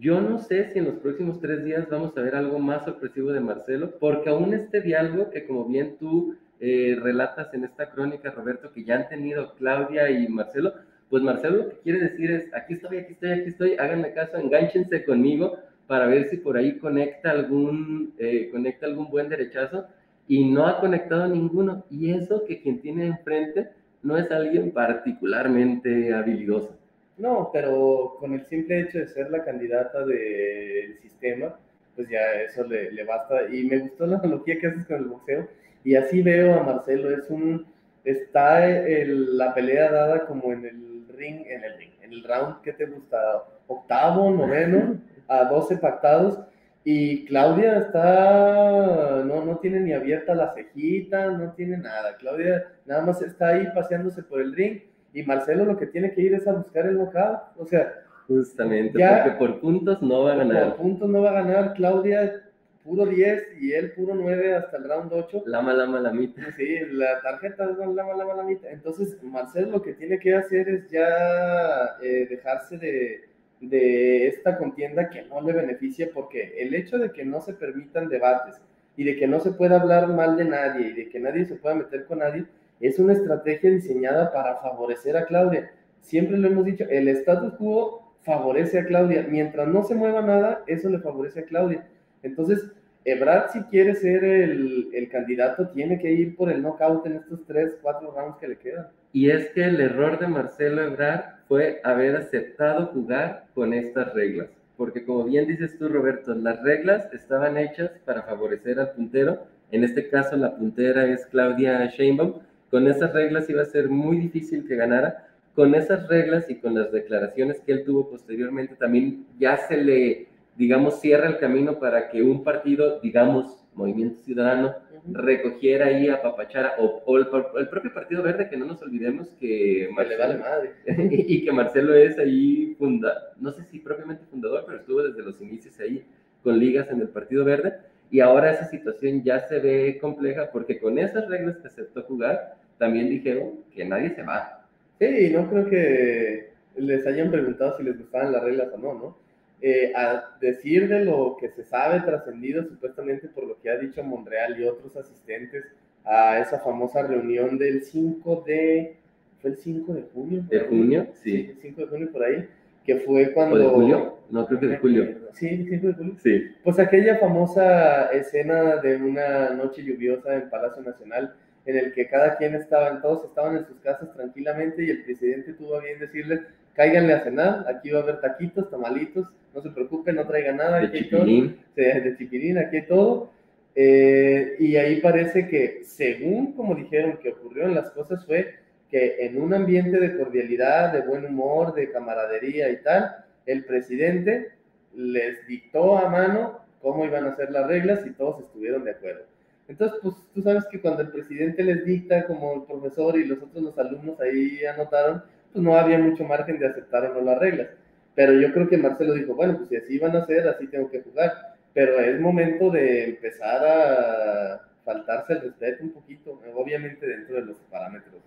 yo 0.00 0.20
no 0.20 0.38
sé 0.38 0.70
si 0.70 0.78
en 0.78 0.86
los 0.86 0.96
próximos 0.96 1.40
tres 1.40 1.64
días 1.64 1.88
vamos 1.90 2.16
a 2.16 2.22
ver 2.22 2.34
algo 2.34 2.58
más 2.58 2.84
sorpresivo 2.84 3.32
de 3.32 3.40
Marcelo, 3.40 3.92
porque 3.98 4.30
aún 4.30 4.54
este 4.54 4.80
diálogo 4.80 5.30
que 5.30 5.46
como 5.46 5.66
bien 5.66 5.96
tú 5.98 6.36
eh, 6.60 6.96
relatas 7.00 7.52
en 7.52 7.64
esta 7.64 7.90
crónica, 7.90 8.30
Roberto, 8.30 8.72
que 8.72 8.84
ya 8.84 8.96
han 8.96 9.08
tenido 9.08 9.54
Claudia 9.56 10.10
y 10.10 10.28
Marcelo, 10.28 10.72
pues 11.10 11.22
Marcelo 11.22 11.56
lo 11.56 11.68
que 11.68 11.78
quiere 11.78 12.00
decir 12.00 12.30
es, 12.30 12.52
aquí 12.54 12.74
estoy, 12.74 12.98
aquí 12.98 13.12
estoy, 13.12 13.30
aquí 13.30 13.48
estoy, 13.48 13.72
háganme 13.74 14.12
caso, 14.12 14.36
enganchense 14.38 15.04
conmigo 15.04 15.58
para 15.86 16.06
ver 16.06 16.28
si 16.28 16.38
por 16.38 16.56
ahí 16.56 16.78
conecta 16.78 17.30
algún, 17.30 18.14
eh, 18.18 18.48
conecta 18.50 18.86
algún 18.86 19.10
buen 19.10 19.28
derechazo 19.28 19.86
y 20.26 20.44
no 20.50 20.66
ha 20.66 20.80
conectado 20.80 21.28
ninguno. 21.28 21.84
Y 21.90 22.10
eso 22.10 22.44
que 22.46 22.62
quien 22.62 22.80
tiene 22.80 23.06
enfrente 23.06 23.68
no 24.02 24.16
es 24.16 24.30
alguien 24.30 24.70
particularmente 24.70 26.14
habilidoso. 26.14 26.78
No, 27.16 27.50
pero 27.52 28.16
con 28.18 28.34
el 28.34 28.44
simple 28.46 28.80
hecho 28.80 28.98
de 28.98 29.06
ser 29.06 29.30
la 29.30 29.44
candidata 29.44 30.04
del 30.04 30.98
sistema, 31.00 31.56
pues 31.94 32.08
ya 32.08 32.32
eso 32.42 32.64
le, 32.64 32.90
le, 32.90 33.04
basta. 33.04 33.48
Y 33.52 33.64
me 33.64 33.78
gustó 33.78 34.06
la 34.06 34.18
analogía 34.18 34.58
que 34.58 34.66
haces 34.66 34.86
con 34.86 34.96
el 34.96 35.04
boxeo. 35.04 35.48
Y 35.84 35.94
así 35.94 36.22
veo 36.22 36.54
a 36.54 36.62
Marcelo, 36.62 37.10
es 37.10 37.30
un, 37.30 37.66
está 38.04 38.66
el, 38.66 39.36
la 39.38 39.54
pelea 39.54 39.90
dada 39.90 40.26
como 40.26 40.52
en 40.52 40.64
el 40.64 41.06
ring, 41.16 41.46
en 41.46 41.64
el 41.64 41.78
ring, 41.78 41.92
en 42.02 42.12
el 42.12 42.24
round, 42.24 42.62
¿qué 42.62 42.72
te 42.72 42.86
gusta? 42.86 43.44
Octavo, 43.66 44.30
noveno, 44.30 44.98
a 45.28 45.44
12 45.44 45.76
pactados 45.78 46.38
y 46.84 47.24
Claudia 47.24 47.78
está, 47.78 49.22
no, 49.24 49.42
no 49.42 49.56
tiene 49.56 49.80
ni 49.80 49.94
abierta 49.94 50.34
la 50.34 50.52
cejita, 50.52 51.30
no 51.30 51.52
tiene 51.52 51.78
nada. 51.78 52.16
Claudia 52.18 52.72
nada 52.84 53.02
más 53.02 53.22
está 53.22 53.48
ahí 53.48 53.68
paseándose 53.74 54.22
por 54.22 54.40
el 54.42 54.54
ring 54.54 54.82
y 55.14 55.22
Marcelo 55.22 55.64
lo 55.64 55.78
que 55.78 55.86
tiene 55.86 56.12
que 56.12 56.20
ir 56.20 56.34
es 56.34 56.46
a 56.46 56.52
buscar 56.52 56.86
el 56.86 56.96
knockout. 56.96 57.40
O 57.56 57.64
sea, 57.64 58.02
justamente, 58.26 58.98
porque 58.98 59.38
por 59.38 59.60
puntos 59.60 60.02
no 60.02 60.24
va 60.24 60.32
a 60.32 60.36
ganar. 60.36 60.68
Por 60.70 60.76
puntos 60.76 61.08
no 61.08 61.22
va 61.22 61.30
a 61.30 61.42
ganar. 61.42 61.74
Claudia 61.74 62.42
puro 62.82 63.06
10 63.06 63.62
y 63.62 63.72
él 63.72 63.92
puro 63.92 64.14
9 64.14 64.56
hasta 64.56 64.76
el 64.76 64.84
round 64.84 65.10
8. 65.10 65.44
Lama, 65.46 65.72
lama, 65.72 66.00
lamita. 66.00 66.42
Sí, 66.56 66.80
la 66.90 67.20
tarjeta 67.22 67.70
es 67.70 67.78
lama, 67.78 68.14
lama, 68.14 68.34
lamita. 68.34 68.68
Entonces, 68.70 69.16
Marcelo 69.22 69.70
lo 69.70 69.82
que 69.82 69.94
tiene 69.94 70.18
que 70.18 70.34
hacer 70.34 70.68
es 70.68 70.90
ya 70.90 71.96
eh, 72.02 72.26
dejarse 72.28 72.76
de 72.76 73.34
de 73.68 74.26
esta 74.28 74.58
contienda 74.58 75.10
que 75.10 75.22
no 75.22 75.40
le 75.40 75.52
beneficia 75.52 76.10
porque 76.12 76.54
el 76.58 76.74
hecho 76.74 76.98
de 76.98 77.12
que 77.12 77.24
no 77.24 77.40
se 77.40 77.54
permitan 77.54 78.08
debates 78.08 78.60
y 78.96 79.04
de 79.04 79.16
que 79.16 79.26
no 79.26 79.40
se 79.40 79.52
pueda 79.52 79.80
hablar 79.80 80.08
mal 80.08 80.36
de 80.36 80.44
nadie 80.44 80.88
y 80.88 80.92
de 80.92 81.08
que 81.08 81.18
nadie 81.18 81.44
se 81.46 81.56
pueda 81.56 81.74
meter 81.74 82.04
con 82.04 82.18
nadie 82.18 82.44
es 82.80 82.98
una 82.98 83.12
estrategia 83.12 83.70
diseñada 83.70 84.32
para 84.32 84.56
favorecer 84.56 85.16
a 85.16 85.26
Claudia. 85.26 85.70
Siempre 86.00 86.36
lo 86.38 86.48
hemos 86.48 86.64
dicho, 86.64 86.84
el 86.88 87.08
status 87.08 87.54
quo 87.54 88.14
favorece 88.22 88.78
a 88.78 88.84
Claudia. 88.84 89.26
Mientras 89.28 89.68
no 89.68 89.82
se 89.84 89.94
mueva 89.94 90.22
nada, 90.22 90.62
eso 90.66 90.88
le 90.88 90.98
favorece 90.98 91.40
a 91.40 91.44
Claudia. 91.44 91.86
Entonces, 92.22 92.70
Ebrard, 93.04 93.50
si 93.50 93.60
quiere 93.64 93.94
ser 93.94 94.24
el, 94.24 94.88
el, 94.94 95.08
candidato, 95.10 95.68
tiene 95.68 95.98
que 95.98 96.10
ir 96.10 96.36
por 96.36 96.50
el 96.50 96.62
knockout 96.62 97.06
en 97.06 97.16
estos 97.16 97.44
tres, 97.46 97.76
cuatro 97.82 98.12
rounds 98.16 98.38
que 98.38 98.48
le 98.48 98.56
quedan. 98.56 98.88
Y 99.12 99.30
es 99.30 99.50
que 99.50 99.64
el 99.64 99.80
error 99.80 100.18
de 100.18 100.26
Marcelo 100.26 100.82
Ebrard 100.82 101.36
fue 101.46 101.80
haber 101.84 102.16
aceptado 102.16 102.86
jugar 102.86 103.46
con 103.54 103.74
estas 103.74 104.12
reglas. 104.14 104.48
Porque 104.76 105.04
como 105.04 105.24
bien 105.24 105.46
dices 105.46 105.78
tú, 105.78 105.88
Roberto, 105.88 106.34
las 106.34 106.62
reglas 106.62 107.12
estaban 107.12 107.56
hechas 107.58 107.90
para 108.04 108.22
favorecer 108.22 108.80
al 108.80 108.92
puntero. 108.92 109.46
En 109.70 109.84
este 109.84 110.08
caso, 110.08 110.36
la 110.36 110.56
puntera 110.56 111.06
es 111.06 111.26
Claudia 111.26 111.86
Sheinbaum. 111.86 112.40
Con 112.74 112.88
esas 112.88 113.12
reglas 113.12 113.48
iba 113.48 113.62
a 113.62 113.66
ser 113.66 113.88
muy 113.88 114.16
difícil 114.18 114.66
que 114.66 114.74
ganara. 114.74 115.28
Con 115.54 115.76
esas 115.76 116.08
reglas 116.08 116.50
y 116.50 116.56
con 116.56 116.74
las 116.74 116.90
declaraciones 116.90 117.60
que 117.60 117.70
él 117.70 117.84
tuvo 117.84 118.10
posteriormente, 118.10 118.74
también 118.74 119.26
ya 119.38 119.56
se 119.56 119.76
le 119.76 120.26
digamos, 120.56 121.00
cierra 121.00 121.28
el 121.28 121.38
camino 121.38 121.78
para 121.78 122.10
que 122.10 122.20
un 122.20 122.42
partido, 122.42 122.98
digamos, 123.00 123.64
Movimiento 123.74 124.20
Ciudadano, 124.22 124.74
recogiera 125.06 125.86
ahí 125.86 126.08
a 126.08 126.20
Papachara, 126.20 126.74
o, 126.78 127.16
el, 127.16 127.28
propio 127.68 127.94
Partido 127.94 128.24
Verde, 128.24 128.48
que 128.48 128.56
no 128.56 128.64
nos 128.64 128.82
olvidemos 128.82 129.28
que 129.38 129.88
Marcelo, 129.94 130.40
madre. 130.40 130.72
y 131.12 131.44
que 131.44 131.52
Marcelo 131.52 131.94
es 131.94 132.18
ahí, 132.18 132.74
funda, 132.76 133.34
no 133.38 133.52
sé 133.52 133.62
si 133.70 133.78
propiamente 133.78 134.24
fundador, 134.28 134.64
pero 134.66 134.78
estuvo 134.78 135.00
desde 135.00 135.22
los 135.22 135.40
inicios 135.40 135.78
ahí 135.78 136.04
con 136.42 136.58
ligas 136.58 136.90
en 136.90 137.00
el 137.00 137.08
Partido 137.08 137.44
Verde, 137.44 137.74
y 138.10 138.18
ahora 138.18 138.52
esa 138.52 138.66
situación 138.66 139.22
ya 139.22 139.40
se 139.40 139.60
ve 139.60 139.98
compleja 140.00 140.50
porque 140.52 140.80
con 140.80 140.98
esas 140.98 141.28
reglas 141.28 141.56
que 141.58 141.68
aceptó 141.68 142.02
jugar, 142.02 142.63
también 142.78 143.08
dijeron 143.08 143.60
que 143.74 143.84
nadie 143.84 144.10
se 144.10 144.22
va. 144.22 144.66
Sí, 144.98 145.30
no 145.32 145.48
creo 145.48 145.66
que 145.66 146.50
les 146.76 147.06
hayan 147.06 147.30
preguntado 147.30 147.76
si 147.76 147.82
les 147.82 147.98
gustaban 147.98 148.32
las 148.32 148.42
reglas 148.42 148.68
o 148.72 148.78
no, 148.78 148.94
¿no? 148.94 149.18
Eh, 149.60 149.92
a 149.96 150.36
decir 150.40 150.88
de 150.88 151.04
lo 151.04 151.36
que 151.40 151.48
se 151.48 151.64
sabe 151.64 152.00
trascendido 152.00 152.64
supuestamente 152.64 153.28
por 153.28 153.46
lo 153.46 153.58
que 153.60 153.70
ha 153.70 153.78
dicho 153.78 154.02
Monreal 154.02 154.60
y 154.60 154.64
otros 154.64 154.94
asistentes 154.96 155.64
a 156.04 156.38
esa 156.38 156.58
famosa 156.58 157.02
reunión 157.02 157.56
del 157.56 157.82
5 157.82 158.44
de... 158.46 158.96
¿Fue 159.40 159.50
el 159.50 159.56
5 159.56 159.94
de 159.94 160.02
junio? 160.12 160.44
¿De 160.48 160.60
junio? 160.60 161.06
Sí. 161.14 161.46
El 161.50 161.56
5 161.62 161.80
de 161.80 161.86
junio 161.86 162.12
por 162.12 162.24
ahí, 162.24 162.46
que 162.84 162.96
fue 162.96 163.32
cuando... 163.32 163.58
de 163.58 163.66
julio? 163.66 164.18
No, 164.30 164.46
creo 164.46 164.60
que 164.60 164.66
de 164.66 164.78
julio. 164.78 165.14
Sí, 165.32 165.48
el 165.48 165.68
5 165.68 165.86
de 165.86 165.92
julio. 165.94 166.14
Sí. 166.22 166.42
Pues 166.62 166.78
aquella 166.78 167.16
famosa 167.16 168.06
escena 168.08 168.76
de 168.76 168.96
una 168.96 169.50
noche 169.50 169.82
lluviosa 169.82 170.34
en 170.34 170.50
Palacio 170.50 170.82
Nacional 170.82 171.34
en 171.66 171.76
el 171.76 171.92
que 171.92 172.08
cada 172.08 172.36
quien 172.36 172.54
estaba, 172.54 173.00
todos 173.00 173.24
estaban 173.24 173.56
en 173.56 173.66
sus 173.66 173.78
casas 173.78 174.12
tranquilamente 174.12 174.84
y 174.84 174.90
el 174.90 175.04
presidente 175.04 175.54
tuvo 175.54 175.76
a 175.76 175.82
bien 175.82 175.98
decirles, 175.98 176.40
cáiganle 176.74 177.14
a 177.14 177.24
cenar, 177.24 177.66
aquí 177.68 177.90
va 177.90 178.00
a 178.00 178.02
haber 178.02 178.20
taquitos, 178.20 178.70
tamalitos, 178.70 179.28
no 179.54 179.62
se 179.62 179.70
preocupen, 179.70 180.16
no 180.16 180.26
traigan 180.26 180.56
nada, 180.56 180.80
de 180.80 180.86
aquí 180.86 181.08
todo, 181.08 181.24
de 181.24 182.14
chipilín, 182.18 182.58
aquí 182.58 182.76
hay 182.76 182.86
todo. 182.86 183.30
Eh, 183.76 184.56
y 184.58 184.76
ahí 184.76 185.00
parece 185.00 185.48
que, 185.48 185.82
según 185.84 186.52
como 186.52 186.74
dijeron 186.74 187.18
que 187.22 187.30
ocurrieron 187.30 187.74
las 187.74 187.90
cosas, 187.90 188.24
fue 188.24 188.54
que 188.90 189.26
en 189.26 189.40
un 189.40 189.54
ambiente 189.54 189.98
de 189.98 190.16
cordialidad, 190.16 190.92
de 190.92 191.00
buen 191.00 191.24
humor, 191.24 191.74
de 191.74 191.90
camaradería 191.90 192.70
y 192.70 192.82
tal, 192.82 193.24
el 193.46 193.64
presidente 193.64 194.52
les 194.94 195.46
dictó 195.46 195.98
a 195.98 196.08
mano 196.08 196.60
cómo 196.80 197.04
iban 197.04 197.26
a 197.26 197.34
ser 197.36 197.50
las 197.50 197.66
reglas 197.66 198.06
y 198.06 198.10
todos 198.10 198.44
estuvieron 198.44 198.84
de 198.84 198.92
acuerdo. 198.92 199.24
Entonces, 199.68 199.98
pues 200.02 200.14
tú 200.34 200.42
sabes 200.42 200.64
que 200.70 200.80
cuando 200.80 201.02
el 201.02 201.08
presidente 201.08 201.62
les 201.62 201.84
dicta 201.84 202.26
como 202.26 202.54
el 202.54 202.62
profesor 202.64 203.18
y 203.18 203.24
los 203.24 203.42
otros 203.42 203.62
los 203.62 203.78
alumnos 203.78 204.20
ahí 204.20 204.64
anotaron, 204.66 205.22
pues 205.52 205.64
no 205.64 205.76
había 205.76 205.98
mucho 205.98 206.24
margen 206.24 206.58
de 206.58 206.66
aceptar 206.66 207.06
o 207.06 207.14
no 207.14 207.20
las 207.22 207.38
reglas. 207.38 207.68
Pero 208.14 208.32
yo 208.34 208.52
creo 208.52 208.68
que 208.68 208.76
Marcelo 208.76 209.14
dijo, 209.14 209.34
bueno, 209.34 209.56
pues 209.56 209.68
si 209.70 209.76
así 209.76 209.98
van 209.98 210.14
a 210.16 210.26
ser, 210.26 210.46
así 210.48 210.66
tengo 210.66 210.90
que 210.90 211.02
jugar. 211.02 211.56
Pero 211.72 211.98
es 211.98 212.20
momento 212.20 212.70
de 212.70 213.04
empezar 213.10 213.64
a 213.64 214.60
faltarse 214.84 215.32
el 215.32 215.40
respeto 215.42 215.82
un 215.82 215.92
poquito, 215.92 216.40
obviamente 216.54 217.06
dentro 217.06 217.36
de 217.36 217.42
los 217.42 217.56
parámetros 217.70 218.22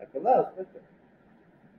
acordados. 0.00 0.48
Pues. 0.54 0.66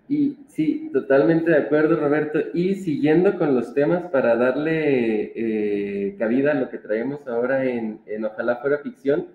Y 0.09 0.39
sí, 0.47 0.89
totalmente 0.91 1.51
de 1.51 1.57
acuerdo, 1.57 1.95
Roberto. 1.95 2.39
Y 2.53 2.75
siguiendo 2.75 3.37
con 3.37 3.55
los 3.55 3.75
temas 3.75 4.03
para 4.11 4.35
darle 4.35 5.31
eh, 5.35 6.15
cabida 6.17 6.51
a 6.51 6.55
lo 6.55 6.69
que 6.69 6.79
traemos 6.79 7.27
ahora 7.27 7.63
en, 7.65 8.01
en 8.07 8.25
Ojalá 8.25 8.57
fuera 8.57 8.79
ficción, 8.79 9.27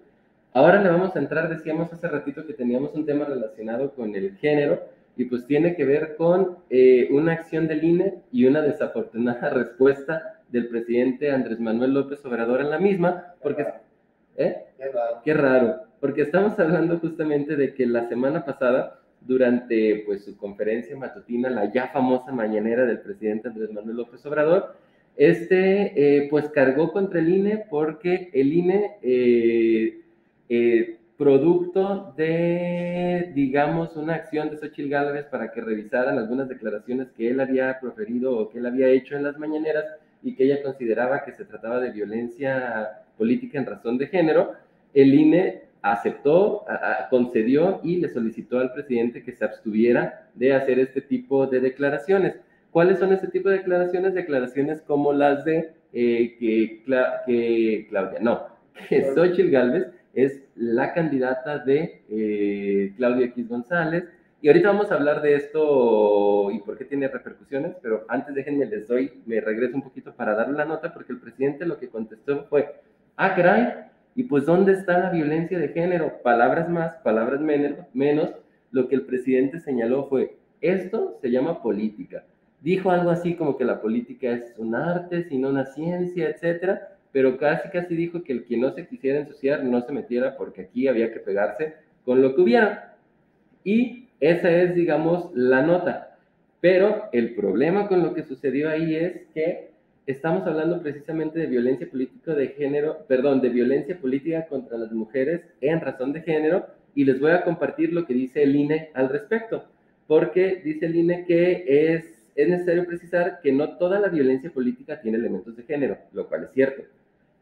ahora 0.52 0.82
le 0.82 0.90
vamos 0.90 1.14
a 1.14 1.20
entrar, 1.20 1.48
decíamos 1.48 1.92
hace 1.92 2.08
ratito 2.08 2.44
que 2.44 2.54
teníamos 2.54 2.92
un 2.94 3.06
tema 3.06 3.24
relacionado 3.24 3.92
con 3.94 4.16
el 4.16 4.36
género, 4.38 4.82
y 5.16 5.26
pues 5.26 5.46
tiene 5.46 5.76
que 5.76 5.84
ver 5.84 6.16
con 6.16 6.58
eh, 6.70 7.08
una 7.12 7.32
acción 7.32 7.68
del 7.68 7.84
INE 7.84 8.22
y 8.32 8.46
una 8.46 8.60
desafortunada 8.60 9.50
respuesta 9.54 10.40
del 10.48 10.68
presidente 10.68 11.30
Andrés 11.30 11.60
Manuel 11.60 11.94
López 11.94 12.24
Obrador 12.24 12.60
en 12.60 12.70
la 12.70 12.78
misma, 12.78 13.34
porque... 13.42 13.64
¿eh? 14.36 14.64
Qué 14.76 14.88
raro. 14.88 15.20
Qué 15.24 15.34
raro, 15.34 15.80
porque 16.00 16.22
estamos 16.22 16.58
hablando 16.58 16.98
justamente 16.98 17.56
de 17.56 17.74
que 17.74 17.86
la 17.86 18.08
semana 18.08 18.44
pasada, 18.44 19.00
durante 19.26 20.02
pues 20.06 20.24
su 20.24 20.36
conferencia 20.36 20.96
matutina, 20.96 21.50
la 21.50 21.72
ya 21.72 21.88
famosa 21.88 22.32
mañanera 22.32 22.84
del 22.84 23.00
presidente 23.00 23.48
Andrés 23.48 23.72
Manuel 23.72 23.96
López 23.96 24.24
Obrador, 24.26 24.76
este 25.16 25.92
eh, 25.96 26.28
pues 26.28 26.48
cargó 26.48 26.92
contra 26.92 27.20
el 27.20 27.28
INE 27.28 27.64
porque 27.70 28.30
el 28.32 28.52
INE 28.52 28.96
producto 31.16 32.12
de, 32.16 33.30
digamos, 33.34 33.96
una 33.96 34.14
acción 34.14 34.50
de 34.50 34.56
Xochitl 34.56 34.88
Gálvez 34.88 35.26
para 35.26 35.52
que 35.52 35.60
revisaran 35.60 36.18
algunas 36.18 36.48
declaraciones 36.48 37.08
que 37.12 37.30
él 37.30 37.40
había 37.40 37.78
proferido 37.80 38.36
o 38.36 38.50
que 38.50 38.58
él 38.58 38.66
había 38.66 38.88
hecho 38.88 39.16
en 39.16 39.22
las 39.22 39.38
mañaneras 39.38 39.84
y 40.22 40.34
que 40.34 40.44
ella 40.44 40.62
consideraba 40.62 41.24
que 41.24 41.32
se 41.32 41.44
trataba 41.44 41.80
de 41.80 41.90
violencia 41.90 43.04
política 43.16 43.58
en 43.58 43.66
razón 43.66 43.98
de 43.98 44.08
género, 44.08 44.52
el 44.92 45.14
INE 45.14 45.63
aceptó, 45.84 46.64
concedió 47.10 47.80
y 47.82 47.96
le 47.96 48.08
solicitó 48.08 48.58
al 48.58 48.72
presidente 48.72 49.22
que 49.22 49.32
se 49.32 49.44
abstuviera 49.44 50.30
de 50.34 50.54
hacer 50.54 50.78
este 50.78 51.02
tipo 51.02 51.46
de 51.46 51.60
declaraciones. 51.60 52.36
¿Cuáles 52.70 52.98
son 52.98 53.12
este 53.12 53.28
tipo 53.28 53.50
de 53.50 53.58
declaraciones? 53.58 54.14
Declaraciones 54.14 54.80
como 54.80 55.12
las 55.12 55.44
de 55.44 55.74
eh, 55.92 56.36
que, 56.38 56.82
que 57.26 57.86
Claudia, 57.90 58.18
no, 58.20 58.46
que 58.88 59.12
Xochitl 59.14 59.50
Gálvez 59.50 59.88
es 60.14 60.42
la 60.56 60.94
candidata 60.94 61.58
de 61.58 62.02
eh, 62.08 62.94
Claudia 62.96 63.26
X 63.26 63.46
González. 63.46 64.04
Y 64.40 64.48
ahorita 64.48 64.68
vamos 64.68 64.90
a 64.90 64.94
hablar 64.94 65.20
de 65.20 65.34
esto 65.34 66.50
y 66.50 66.60
por 66.60 66.78
qué 66.78 66.86
tiene 66.86 67.08
repercusiones, 67.08 67.76
pero 67.82 68.06
antes 68.08 68.34
déjenme 68.34 68.64
les 68.66 68.88
doy, 68.88 69.22
me 69.26 69.40
regreso 69.40 69.76
un 69.76 69.82
poquito 69.82 70.14
para 70.14 70.34
darle 70.34 70.56
la 70.56 70.64
nota, 70.64 70.94
porque 70.94 71.12
el 71.12 71.20
presidente 71.20 71.66
lo 71.66 71.78
que 71.78 71.88
contestó 71.88 72.44
fue, 72.44 72.74
ah, 73.16 73.34
caray, 73.34 73.83
y 74.14 74.24
pues 74.24 74.46
¿dónde 74.46 74.72
está 74.72 74.98
la 74.98 75.10
violencia 75.10 75.58
de 75.58 75.68
género? 75.68 76.20
Palabras 76.22 76.68
más, 76.68 76.96
palabras 76.96 77.40
menos. 77.40 78.30
Lo 78.70 78.88
que 78.88 78.94
el 78.94 79.02
presidente 79.02 79.60
señaló 79.60 80.06
fue, 80.08 80.36
esto 80.60 81.18
se 81.20 81.30
llama 81.30 81.62
política. 81.62 82.24
Dijo 82.60 82.90
algo 82.90 83.10
así 83.10 83.34
como 83.34 83.56
que 83.56 83.64
la 83.64 83.80
política 83.80 84.30
es 84.30 84.54
un 84.56 84.74
arte, 84.74 85.24
sino 85.24 85.48
una 85.48 85.66
ciencia, 85.66 86.28
etcétera 86.28 86.94
pero 87.14 87.38
casi 87.38 87.68
casi 87.68 87.94
dijo 87.94 88.24
que 88.24 88.32
el 88.32 88.44
que 88.44 88.56
no 88.56 88.72
se 88.72 88.88
quisiera 88.88 89.20
ensuciar 89.20 89.62
no 89.62 89.80
se 89.82 89.92
metiera 89.92 90.36
porque 90.36 90.62
aquí 90.62 90.88
había 90.88 91.12
que 91.12 91.20
pegarse 91.20 91.74
con 92.04 92.20
lo 92.20 92.34
que 92.34 92.40
hubiera. 92.40 92.96
Y 93.62 94.08
esa 94.18 94.50
es, 94.50 94.74
digamos, 94.74 95.30
la 95.32 95.62
nota. 95.62 96.18
Pero 96.60 97.04
el 97.12 97.36
problema 97.36 97.86
con 97.86 98.02
lo 98.02 98.14
que 98.14 98.24
sucedió 98.24 98.68
ahí 98.68 98.96
es 98.96 99.28
que 99.32 99.70
estamos 100.06 100.46
hablando 100.46 100.82
precisamente 100.82 101.38
de 101.38 101.46
violencia 101.46 101.88
política 101.88 102.34
de 102.34 102.48
género, 102.48 103.04
perdón, 103.08 103.40
de 103.40 103.48
violencia 103.48 103.98
política 103.98 104.46
contra 104.46 104.76
las 104.76 104.92
mujeres 104.92 105.42
en 105.60 105.80
razón 105.80 106.12
de 106.12 106.22
género 106.22 106.66
y 106.94 107.04
les 107.04 107.18
voy 107.20 107.32
a 107.32 107.42
compartir 107.42 107.92
lo 107.92 108.06
que 108.06 108.14
dice 108.14 108.42
el 108.42 108.54
INE 108.54 108.90
al 108.94 109.08
respecto, 109.08 109.64
porque 110.06 110.60
dice 110.64 110.86
el 110.86 110.96
INE 110.96 111.24
que 111.26 111.64
es, 111.66 112.04
es 112.34 112.48
necesario 112.48 112.86
precisar 112.86 113.40
que 113.42 113.52
no 113.52 113.76
toda 113.78 113.98
la 113.98 114.08
violencia 114.08 114.50
política 114.50 115.00
tiene 115.00 115.18
elementos 115.18 115.56
de 115.56 115.62
género, 115.62 115.98
lo 116.12 116.28
cual 116.28 116.44
es 116.44 116.50
cierto. 116.52 116.82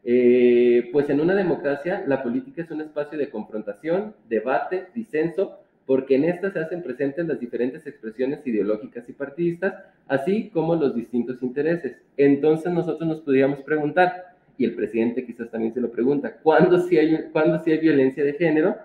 Eh, 0.05 0.89
pues 0.91 1.09
en 1.09 1.21
una 1.21 1.33
democracia 1.33 2.03
la 2.05 2.23
política 2.23 2.61
es 2.61 2.71
un 2.71 2.81
espacio 2.81 3.17
de 3.17 3.29
confrontación, 3.29 4.15
debate, 4.27 4.87
disenso, 4.93 5.59
porque 5.85 6.15
en 6.15 6.25
esta 6.25 6.51
se 6.51 6.59
hacen 6.59 6.81
presentes 6.81 7.27
las 7.27 7.39
diferentes 7.39 7.85
expresiones 7.85 8.45
ideológicas 8.45 9.07
y 9.09 9.13
partidistas, 9.13 9.75
así 10.07 10.49
como 10.49 10.75
los 10.75 10.95
distintos 10.95 11.41
intereses. 11.43 11.97
Entonces 12.17 12.71
nosotros 12.71 13.07
nos 13.07 13.21
podríamos 13.21 13.59
preguntar, 13.61 14.35
y 14.57 14.65
el 14.65 14.75
presidente 14.75 15.25
quizás 15.25 15.49
también 15.49 15.73
se 15.73 15.81
lo 15.81 15.91
pregunta, 15.91 16.37
¿cuándo 16.41 16.77
hay, 16.89 17.25
¿cuándo 17.31 17.61
sí 17.63 17.71
hay 17.71 17.79
violencia 17.79 18.23
de 18.23 18.33
género? 18.33 18.75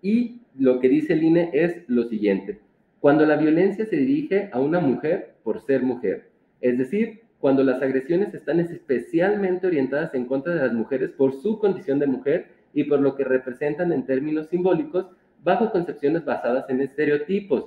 Y 0.00 0.40
lo 0.58 0.80
que 0.80 0.88
dice 0.88 1.12
el 1.12 1.24
INE 1.24 1.50
es 1.52 1.82
lo 1.88 2.04
siguiente, 2.04 2.58
cuando 3.00 3.26
la 3.26 3.36
violencia 3.36 3.84
se 3.84 3.96
dirige 3.96 4.48
a 4.52 4.60
una 4.60 4.80
mujer 4.80 5.34
por 5.42 5.60
ser 5.60 5.82
mujer, 5.82 6.28
es 6.60 6.78
decir, 6.78 7.20
cuando 7.38 7.62
las 7.62 7.82
agresiones 7.82 8.32
están 8.34 8.60
especialmente 8.60 9.66
orientadas 9.66 10.14
en 10.14 10.24
contra 10.24 10.54
de 10.54 10.62
las 10.62 10.72
mujeres 10.72 11.10
por 11.10 11.34
su 11.34 11.58
condición 11.58 11.98
de 11.98 12.06
mujer 12.06 12.46
y 12.72 12.84
por 12.84 13.00
lo 13.00 13.14
que 13.14 13.24
representan 13.24 13.92
en 13.92 14.06
términos 14.06 14.48
simbólicos 14.48 15.06
bajo 15.46 15.70
concepciones 15.70 16.24
basadas 16.24 16.68
en 16.68 16.80
estereotipos. 16.80 17.66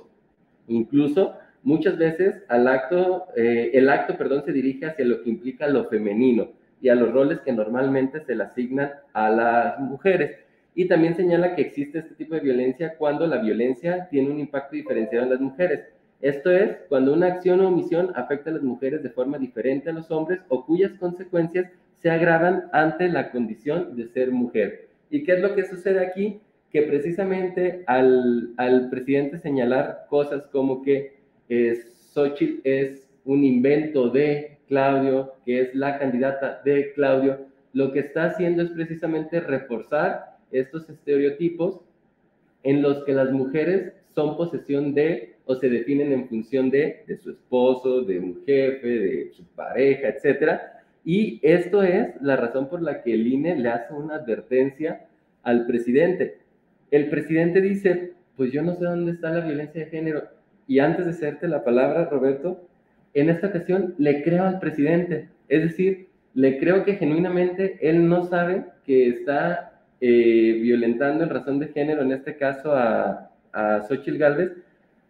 Incluso 0.68 1.34
muchas 1.62 1.96
veces 1.96 2.42
al 2.48 2.68
acto, 2.68 3.28
eh, 3.34 3.70
el 3.72 3.88
acto 3.88 4.18
perdón, 4.18 4.44
se 4.44 4.52
dirige 4.52 4.84
hacia 4.84 5.06
lo 5.06 5.22
que 5.22 5.30
implica 5.30 5.66
lo 5.66 5.86
femenino, 5.86 6.50
y 6.82 6.90
a 6.90 6.94
los 6.94 7.10
roles 7.10 7.40
que 7.40 7.52
normalmente 7.52 8.20
se 8.20 8.34
le 8.34 8.44
asignan 8.44 8.90
a 9.14 9.30
las 9.30 9.80
mujeres. 9.80 10.36
Y 10.74 10.88
también 10.88 11.16
señala 11.16 11.54
que 11.54 11.62
existe 11.62 12.00
este 12.00 12.14
tipo 12.14 12.34
de 12.34 12.42
violencia 12.42 12.96
cuando 12.98 13.26
la 13.26 13.38
violencia 13.38 14.08
tiene 14.10 14.30
un 14.30 14.40
impacto 14.40 14.76
diferenciado 14.76 15.24
en 15.24 15.30
las 15.30 15.40
mujeres. 15.40 15.86
Esto 16.20 16.50
es, 16.50 16.76
cuando 16.90 17.14
una 17.14 17.28
acción 17.28 17.60
o 17.60 17.68
omisión 17.68 18.12
afecta 18.14 18.50
a 18.50 18.54
las 18.54 18.62
mujeres 18.62 19.02
de 19.02 19.08
forma 19.08 19.38
diferente 19.38 19.88
a 19.88 19.94
los 19.94 20.10
hombres 20.10 20.40
o 20.48 20.66
cuyas 20.66 20.92
consecuencias 21.00 21.70
se 22.02 22.10
agravan 22.10 22.64
ante 22.72 23.08
la 23.08 23.30
condición 23.30 23.96
de 23.96 24.06
ser 24.08 24.32
mujer. 24.32 24.88
¿Y 25.08 25.24
qué 25.24 25.32
es 25.32 25.40
lo 25.40 25.54
que 25.54 25.64
sucede 25.64 26.04
aquí? 26.06 26.40
Que 26.72 26.82
precisamente 26.82 27.82
al, 27.86 28.54
al 28.56 28.90
presidente 28.90 29.38
señalar 29.38 30.06
cosas 30.08 30.46
como 30.48 30.82
que 30.82 31.14
eh, 31.48 31.74
Xochitl 32.12 32.60
es 32.64 33.08
un 33.24 33.44
invento 33.44 34.08
de 34.08 34.58
Claudio, 34.68 35.34
que 35.44 35.60
es 35.60 35.74
la 35.74 35.98
candidata 35.98 36.62
de 36.64 36.92
Claudio, 36.92 37.38
lo 37.72 37.92
que 37.92 38.00
está 38.00 38.26
haciendo 38.26 38.62
es 38.62 38.70
precisamente 38.70 39.40
reforzar 39.40 40.38
estos 40.50 40.88
estereotipos 40.88 41.80
en 42.62 42.82
los 42.82 43.04
que 43.04 43.12
las 43.12 43.30
mujeres 43.32 43.92
son 44.14 44.36
posesión 44.36 44.94
de 44.94 45.34
o 45.44 45.54
se 45.54 45.68
definen 45.68 46.12
en 46.12 46.28
función 46.28 46.70
de, 46.70 47.02
de 47.06 47.16
su 47.16 47.30
esposo, 47.30 48.02
de 48.02 48.18
un 48.18 48.44
jefe, 48.44 48.86
de 48.86 49.32
su 49.32 49.44
pareja, 49.44 50.08
etc. 50.08 50.60
Y 51.04 51.40
esto 51.42 51.82
es 51.82 52.20
la 52.20 52.36
razón 52.36 52.68
por 52.68 52.82
la 52.82 53.02
que 53.02 53.14
el 53.14 53.26
INE 53.26 53.56
le 53.56 53.68
hace 53.68 53.92
una 53.92 54.16
advertencia 54.16 55.06
al 55.42 55.66
presidente. 55.66 56.38
El 56.90 57.08
presidente 57.08 57.60
dice, 57.60 58.12
pues 58.36 58.52
yo 58.52 58.62
no 58.62 58.74
sé 58.74 58.84
dónde 58.84 59.12
está 59.12 59.30
la 59.30 59.44
violencia 59.44 59.84
de 59.84 59.90
género. 59.90 60.24
Y 60.66 60.78
antes 60.78 61.04
de 61.04 61.12
hacerte 61.12 61.48
la 61.48 61.64
palabra, 61.64 62.06
Roberto, 62.06 62.68
en 63.14 63.28
esta 63.30 63.48
ocasión 63.48 63.94
le 63.98 64.22
creo 64.22 64.44
al 64.44 64.60
presidente. 64.60 65.28
Es 65.48 65.62
decir, 65.62 66.08
le 66.34 66.58
creo 66.58 66.84
que 66.84 66.94
genuinamente 66.94 67.78
él 67.80 68.08
no 68.08 68.24
sabe 68.24 68.64
que 68.84 69.08
está 69.08 69.80
eh, 70.00 70.58
violentando 70.62 71.24
en 71.24 71.30
razón 71.30 71.58
de 71.58 71.68
género, 71.68 72.02
en 72.02 72.12
este 72.12 72.36
caso 72.36 72.72
a, 72.72 73.30
a 73.52 73.82
Xochitl 73.82 74.18
Galvez, 74.18 74.52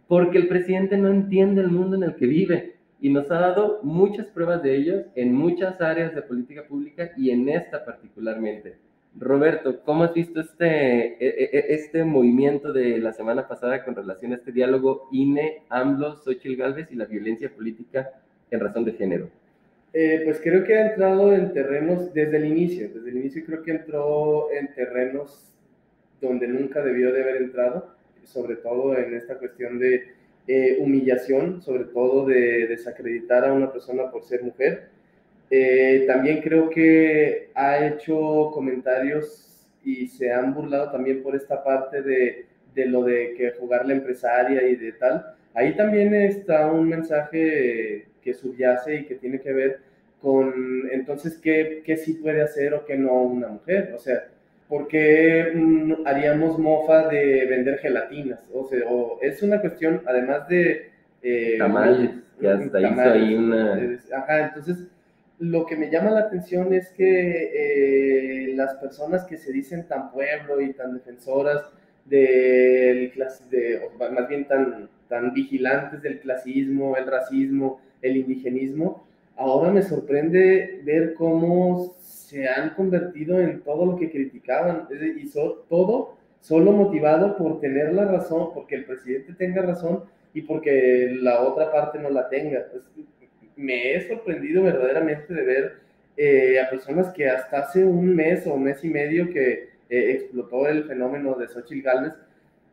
porque 0.08 0.38
el 0.38 0.48
presidente 0.48 0.96
no 0.96 1.08
entiende 1.08 1.60
el 1.60 1.68
mundo 1.68 1.96
en 1.96 2.02
el 2.02 2.16
que 2.16 2.26
vive 2.26 2.74
y 3.00 3.10
nos 3.10 3.30
ha 3.30 3.38
dado 3.38 3.80
muchas 3.82 4.26
pruebas 4.26 4.62
de 4.62 4.76
ello 4.76 5.04
en 5.14 5.34
muchas 5.34 5.80
áreas 5.80 6.14
de 6.14 6.22
política 6.22 6.64
pública 6.64 7.12
y 7.16 7.30
en 7.30 7.48
esta 7.48 7.84
particularmente. 7.84 8.76
Roberto, 9.18 9.80
¿cómo 9.82 10.04
has 10.04 10.14
visto 10.14 10.40
este, 10.40 10.66
e, 10.66 11.16
e, 11.20 11.50
e, 11.52 11.74
este 11.74 12.04
movimiento 12.04 12.72
de 12.72 12.98
la 12.98 13.12
semana 13.12 13.48
pasada 13.48 13.84
con 13.84 13.96
relación 13.96 14.32
a 14.32 14.36
este 14.36 14.52
diálogo 14.52 15.08
INE, 15.10 15.62
AMLO, 15.68 16.16
Xochitl 16.16 16.56
Galvez 16.56 16.90
y 16.92 16.94
la 16.94 17.06
violencia 17.06 17.50
política 17.50 18.10
en 18.50 18.60
razón 18.60 18.84
de 18.84 18.92
género? 18.92 19.28
Eh, 19.92 20.22
pues 20.24 20.40
creo 20.40 20.62
que 20.64 20.76
ha 20.76 20.90
entrado 20.90 21.32
en 21.34 21.52
terrenos 21.52 22.14
desde 22.14 22.36
el 22.36 22.44
inicio, 22.44 22.88
desde 22.94 23.10
el 23.10 23.16
inicio 23.16 23.44
creo 23.44 23.62
que 23.62 23.72
entró 23.72 24.52
en 24.52 24.72
terrenos 24.72 25.52
donde 26.20 26.46
nunca 26.46 26.80
debió 26.80 27.12
de 27.12 27.22
haber 27.22 27.36
entrado, 27.38 27.96
sobre 28.22 28.56
todo 28.56 28.96
en 28.96 29.14
esta 29.14 29.36
cuestión 29.38 29.80
de 29.80 30.12
eh, 30.46 30.76
humillación, 30.78 31.60
sobre 31.62 31.84
todo 31.84 32.26
de 32.26 32.68
desacreditar 32.68 33.44
a 33.44 33.52
una 33.52 33.72
persona 33.72 34.10
por 34.12 34.22
ser 34.22 34.44
mujer 34.44 34.90
eh, 35.50 36.04
también 36.06 36.40
creo 36.40 36.70
que 36.70 37.50
ha 37.54 37.84
hecho 37.86 38.50
comentarios 38.52 39.68
y 39.84 40.06
se 40.06 40.32
han 40.32 40.54
burlado 40.54 40.90
también 40.92 41.22
por 41.22 41.34
esta 41.34 41.64
parte 41.64 42.02
de, 42.02 42.46
de 42.74 42.86
lo 42.86 43.02
de 43.02 43.34
que 43.34 43.50
jugar 43.52 43.86
la 43.86 43.94
empresaria 43.94 44.62
y 44.68 44.76
de 44.76 44.92
tal. 44.92 45.34
Ahí 45.54 45.76
también 45.76 46.14
está 46.14 46.70
un 46.70 46.88
mensaje 46.88 48.06
que 48.22 48.34
subyace 48.34 48.96
y 48.96 49.04
que 49.06 49.16
tiene 49.16 49.40
que 49.40 49.52
ver 49.52 49.80
con 50.20 50.88
entonces 50.92 51.38
qué, 51.38 51.82
qué 51.84 51.96
sí 51.96 52.14
puede 52.14 52.42
hacer 52.42 52.74
o 52.74 52.84
qué 52.84 52.96
no 52.96 53.22
una 53.22 53.48
mujer. 53.48 53.92
O 53.96 53.98
sea, 53.98 54.28
¿por 54.68 54.86
qué 54.86 55.52
haríamos 56.04 56.58
mofa 56.58 57.08
de 57.08 57.46
vender 57.46 57.78
gelatinas? 57.78 58.46
O 58.52 58.64
sea, 58.68 58.80
o 58.88 59.18
es 59.22 59.42
una 59.42 59.60
cuestión, 59.60 60.02
además 60.06 60.46
de... 60.48 60.90
Eh, 61.22 61.56
tamales, 61.58 62.10
que 62.38 62.48
hasta 62.48 62.80
hizo 62.80 63.00
ahí 63.00 63.34
una... 63.34 63.74
Ajá, 64.14 64.46
entonces 64.46 64.88
lo 65.40 65.64
que 65.64 65.74
me 65.74 65.90
llama 65.90 66.10
la 66.10 66.20
atención 66.20 66.72
es 66.74 66.90
que 66.90 67.50
eh, 67.54 68.54
las 68.54 68.74
personas 68.74 69.24
que 69.24 69.38
se 69.38 69.50
dicen 69.52 69.88
tan 69.88 70.12
pueblo 70.12 70.60
y 70.60 70.74
tan 70.74 70.92
defensoras 70.92 71.62
del 72.04 73.10
de, 73.48 73.80
más 73.98 74.28
bien 74.28 74.46
tan, 74.46 74.90
tan 75.08 75.32
vigilantes 75.32 76.02
del 76.02 76.20
clasismo, 76.20 76.94
el 76.96 77.06
racismo, 77.06 77.80
el 78.02 78.18
indigenismo, 78.18 79.06
ahora 79.36 79.70
me 79.70 79.82
sorprende 79.82 80.82
ver 80.84 81.14
cómo 81.14 81.94
se 82.00 82.46
han 82.46 82.74
convertido 82.74 83.40
en 83.40 83.62
todo 83.62 83.86
lo 83.86 83.96
que 83.96 84.10
criticaban, 84.10 84.88
y 84.90 85.30
todo 85.70 86.16
solo 86.40 86.72
motivado 86.72 87.38
por 87.38 87.60
tener 87.60 87.94
la 87.94 88.04
razón, 88.04 88.52
porque 88.52 88.74
el 88.74 88.84
presidente 88.84 89.32
tenga 89.32 89.62
razón 89.62 90.04
y 90.34 90.42
porque 90.42 91.16
la 91.18 91.40
otra 91.40 91.72
parte 91.72 91.98
no 91.98 92.10
la 92.10 92.28
tenga 92.28 92.66
me 93.60 93.94
he 93.94 94.08
sorprendido 94.08 94.62
verdaderamente 94.62 95.32
de 95.32 95.42
ver 95.42 95.74
eh, 96.16 96.60
a 96.60 96.68
personas 96.68 97.12
que 97.14 97.28
hasta 97.28 97.60
hace 97.60 97.84
un 97.84 98.14
mes 98.14 98.46
o 98.46 98.56
mes 98.56 98.82
y 98.84 98.88
medio 98.88 99.30
que 99.32 99.70
eh, 99.88 100.12
explotó 100.12 100.66
el 100.66 100.84
fenómeno 100.84 101.34
de 101.34 101.48
Xochitl 101.48 101.82
Galvez, 101.82 102.12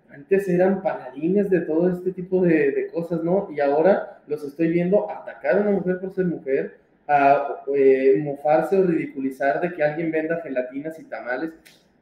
antes 0.09 0.47
eran 0.47 0.81
paladines 0.81 1.49
de 1.49 1.61
todo 1.61 1.89
este 1.89 2.11
tipo 2.11 2.41
de, 2.41 2.89
cosas, 2.93 3.23
¿no? 3.23 3.49
Y 3.53 3.59
ahora 3.59 4.21
los 4.27 4.43
estoy 4.43 4.69
viendo 4.69 5.11
atacar 5.11 5.57
a 5.57 5.61
una 5.61 5.71
mujer 5.71 5.99
por 5.99 6.13
ser 6.13 6.25
mujer, 6.25 6.77
a 7.07 7.63
eh, 7.75 8.15
mofarse 8.17 8.77
o 8.77 8.83
ridiculizar 8.83 9.59
de 9.61 9.73
que 9.73 9.83
alguien 9.83 10.11
venda 10.11 10.41
gelatinas 10.41 10.97
y 10.99 11.03
tamales. 11.03 11.51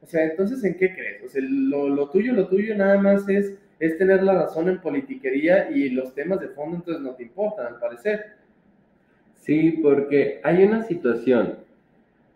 O 0.02 0.06
sea, 0.06 0.24
entonces, 0.24 0.62
¿en 0.64 0.74
qué 0.74 0.94
crees? 0.94 1.24
O 1.24 1.28
sea, 1.28 1.42
lo, 1.44 1.88
lo 1.88 2.08
tuyo, 2.10 2.32
lo 2.32 2.46
tuyo 2.46 2.76
nada 2.76 2.98
más 2.98 3.28
es, 3.28 3.54
es 3.80 3.98
tener 3.98 4.22
la 4.22 4.34
razón 4.34 4.68
en 4.68 4.80
politiquería 4.80 5.70
y 5.70 5.90
los 5.90 6.14
temas 6.14 6.40
de 6.40 6.48
fondo 6.48 6.76
entonces 6.76 7.02
no 7.02 7.14
te 7.14 7.24
importan, 7.24 7.66
al 7.66 7.80
parecer. 7.80 8.36
Sí, 9.46 9.78
porque 9.80 10.40
hay 10.42 10.64
una 10.64 10.82
situación. 10.82 11.54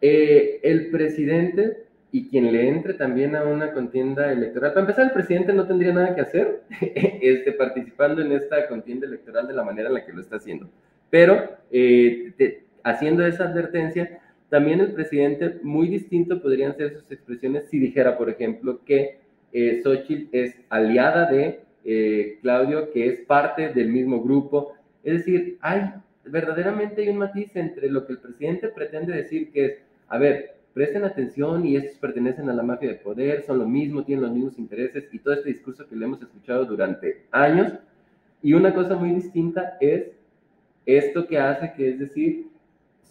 Eh, 0.01 0.61
el 0.63 0.91
presidente 0.91 1.85
y 2.13 2.29
quien 2.29 2.53
le 2.53 2.69
entre 2.69 2.95
también 2.95 3.35
a 3.35 3.43
una 3.43 3.73
contienda 3.73 4.33
electoral, 4.33 4.73
para 4.73 4.83
empezar, 4.83 5.07
el 5.07 5.13
presidente 5.13 5.53
no 5.53 5.67
tendría 5.67 5.93
nada 5.93 6.15
que 6.15 6.21
hacer 6.21 6.63
este, 6.81 7.53
participando 7.53 8.23
en 8.23 8.33
esta 8.33 8.69
contienda 8.69 9.07
electoral 9.07 9.49
de 9.49 9.55
la 9.55 9.65
manera 9.65 9.89
en 9.89 9.95
la 9.95 10.07
que 10.07 10.13
lo 10.13 10.21
está 10.21 10.37
haciendo. 10.37 10.69
Pero 11.11 11.51
eh, 11.73 12.63
haciendo 12.85 13.27
esa 13.27 13.45
advertencia, 13.45 14.21
también 14.49 14.79
el 14.81 14.93
presidente, 14.93 15.57
muy 15.65 15.89
distinto 15.89 16.41
podrían 16.41 16.77
ser 16.77 16.93
sus 16.95 17.11
expresiones 17.11 17.65
si 17.71 17.81
dijera, 17.81 18.17
por 18.17 18.31
ejemplo, 18.31 18.81
que 18.85 19.19
eh, 19.53 19.81
Xochitl 19.83 20.29
es 20.31 20.57
aliada 20.69 21.29
de 21.29 21.61
eh, 21.85 22.39
Claudio, 22.41 22.93
que 22.93 23.09
es 23.09 23.21
parte 23.23 23.71
del 23.71 23.89
mismo 23.89 24.23
grupo. 24.23 24.75
Es 25.03 25.19
decir, 25.19 25.59
hay 25.61 25.93
verdaderamente 26.31 27.03
hay 27.03 27.09
un 27.09 27.19
matiz 27.19 27.55
entre 27.57 27.91
lo 27.91 28.07
que 28.07 28.13
el 28.13 28.19
presidente 28.19 28.69
pretende 28.69 29.15
decir 29.15 29.51
que 29.53 29.65
es, 29.65 29.79
a 30.09 30.19
ver, 30.19 30.57
presten 30.73 31.05
atención 31.05 31.67
y 31.67 31.77
estos 31.77 31.99
pertenecen 31.99 32.49
a 32.49 32.55
la 32.55 32.63
mafia 32.63 32.89
de 32.89 32.95
poder, 32.97 33.43
son 33.43 33.59
lo 33.59 33.67
mismo, 33.67 34.05
tienen 34.05 34.25
los 34.25 34.33
mismos 34.33 34.59
intereses 34.59 35.09
y 35.13 35.19
todo 35.19 35.35
este 35.35 35.49
discurso 35.49 35.87
que 35.87 35.97
le 35.97 36.05
hemos 36.05 36.23
escuchado 36.23 36.65
durante 36.65 37.25
años. 37.31 37.73
Y 38.43 38.55
una 38.55 38.75
cosa 38.75 38.97
muy 38.97 39.11
distinta 39.11 39.77
es 39.81 40.13
esto 40.87 41.27
que 41.27 41.39
hace, 41.39 41.73
que 41.77 41.91
es 41.91 41.99
decir, 41.99 42.47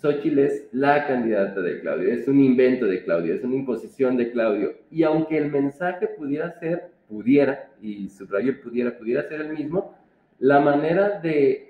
Xochitl 0.01 0.39
es 0.39 0.69
la 0.71 1.07
candidata 1.07 1.61
de 1.61 1.81
Claudio, 1.81 2.11
es 2.11 2.27
un 2.27 2.39
invento 2.39 2.85
de 2.85 3.03
Claudio, 3.03 3.33
es 3.33 3.43
una 3.43 3.55
imposición 3.55 4.15
de 4.15 4.31
Claudio. 4.31 4.73
Y 4.89 5.03
aunque 5.03 5.37
el 5.37 5.51
mensaje 5.51 6.07
pudiera 6.07 6.57
ser, 6.59 6.91
pudiera, 7.07 7.69
y 7.81 8.09
subrayo 8.09 8.61
pudiera, 8.61 8.97
pudiera 8.97 9.27
ser 9.27 9.41
el 9.41 9.49
mismo, 9.49 9.95
la 10.39 10.61
manera 10.61 11.19
de 11.19 11.68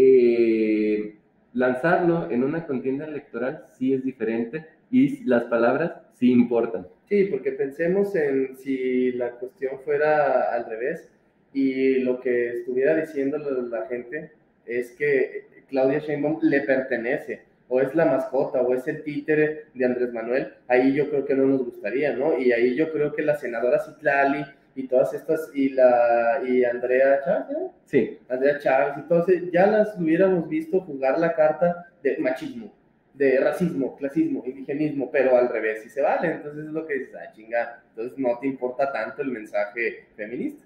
eh, 0.00 1.16
lanzarlo 1.54 2.30
en 2.30 2.44
una 2.44 2.66
contienda 2.66 3.04
electoral 3.04 3.64
sí 3.76 3.92
es 3.92 4.04
diferente 4.04 4.64
y 4.92 5.24
las 5.24 5.44
palabras 5.44 5.92
sí 6.14 6.30
importan. 6.30 6.86
Sí, 7.08 7.24
porque 7.24 7.50
pensemos 7.50 8.14
en 8.14 8.56
si 8.56 9.10
la 9.12 9.32
cuestión 9.32 9.80
fuera 9.84 10.54
al 10.54 10.66
revés 10.66 11.08
y 11.52 11.98
lo 11.98 12.20
que 12.20 12.50
estuviera 12.50 12.94
diciendo 12.94 13.38
la 13.38 13.86
gente 13.86 14.30
es 14.66 14.92
que 14.92 15.46
Claudia 15.68 15.98
Sheinbaum 15.98 16.38
le 16.42 16.60
pertenece 16.60 17.42
o 17.66 17.80
es 17.80 17.92
la 17.96 18.04
mascota 18.04 18.62
o 18.62 18.74
es 18.74 18.86
el 18.86 19.02
títere 19.02 19.64
de 19.74 19.84
Andrés 19.84 20.12
Manuel, 20.12 20.54
ahí 20.68 20.94
yo 20.94 21.10
creo 21.10 21.24
que 21.24 21.34
no 21.34 21.44
nos 21.44 21.64
gustaría, 21.64 22.14
¿no? 22.14 22.38
Y 22.38 22.52
ahí 22.52 22.76
yo 22.76 22.92
creo 22.92 23.12
que 23.14 23.22
la 23.22 23.36
senadora 23.36 23.80
Citlali 23.80 24.44
y 24.78 24.86
todas 24.86 25.12
estas, 25.12 25.50
y 25.54 25.70
la 25.70 26.40
y 26.46 26.64
Andrea 26.64 27.20
Chávez, 27.24 27.56
Sí. 27.84 28.18
Andrea 28.28 28.58
Chávez, 28.60 28.94
entonces 28.96 29.50
ya 29.50 29.66
las 29.66 29.98
hubiéramos 29.98 30.48
visto 30.48 30.80
jugar 30.82 31.18
la 31.18 31.34
carta 31.34 31.88
de 32.00 32.16
machismo, 32.18 32.72
de 33.12 33.40
racismo, 33.40 33.96
clasismo, 33.96 34.44
indigenismo, 34.46 35.10
pero 35.10 35.36
al 35.36 35.48
revés, 35.48 35.82
si 35.82 35.90
se 35.90 36.00
vale, 36.00 36.30
entonces 36.30 36.66
es 36.66 36.72
lo 36.72 36.86
que 36.86 36.94
dices, 36.94 37.14
ah, 37.16 37.32
chinga, 37.32 37.82
entonces 37.90 38.16
no 38.18 38.38
te 38.38 38.46
importa 38.46 38.92
tanto 38.92 39.22
el 39.22 39.32
mensaje 39.32 40.06
feminista. 40.14 40.64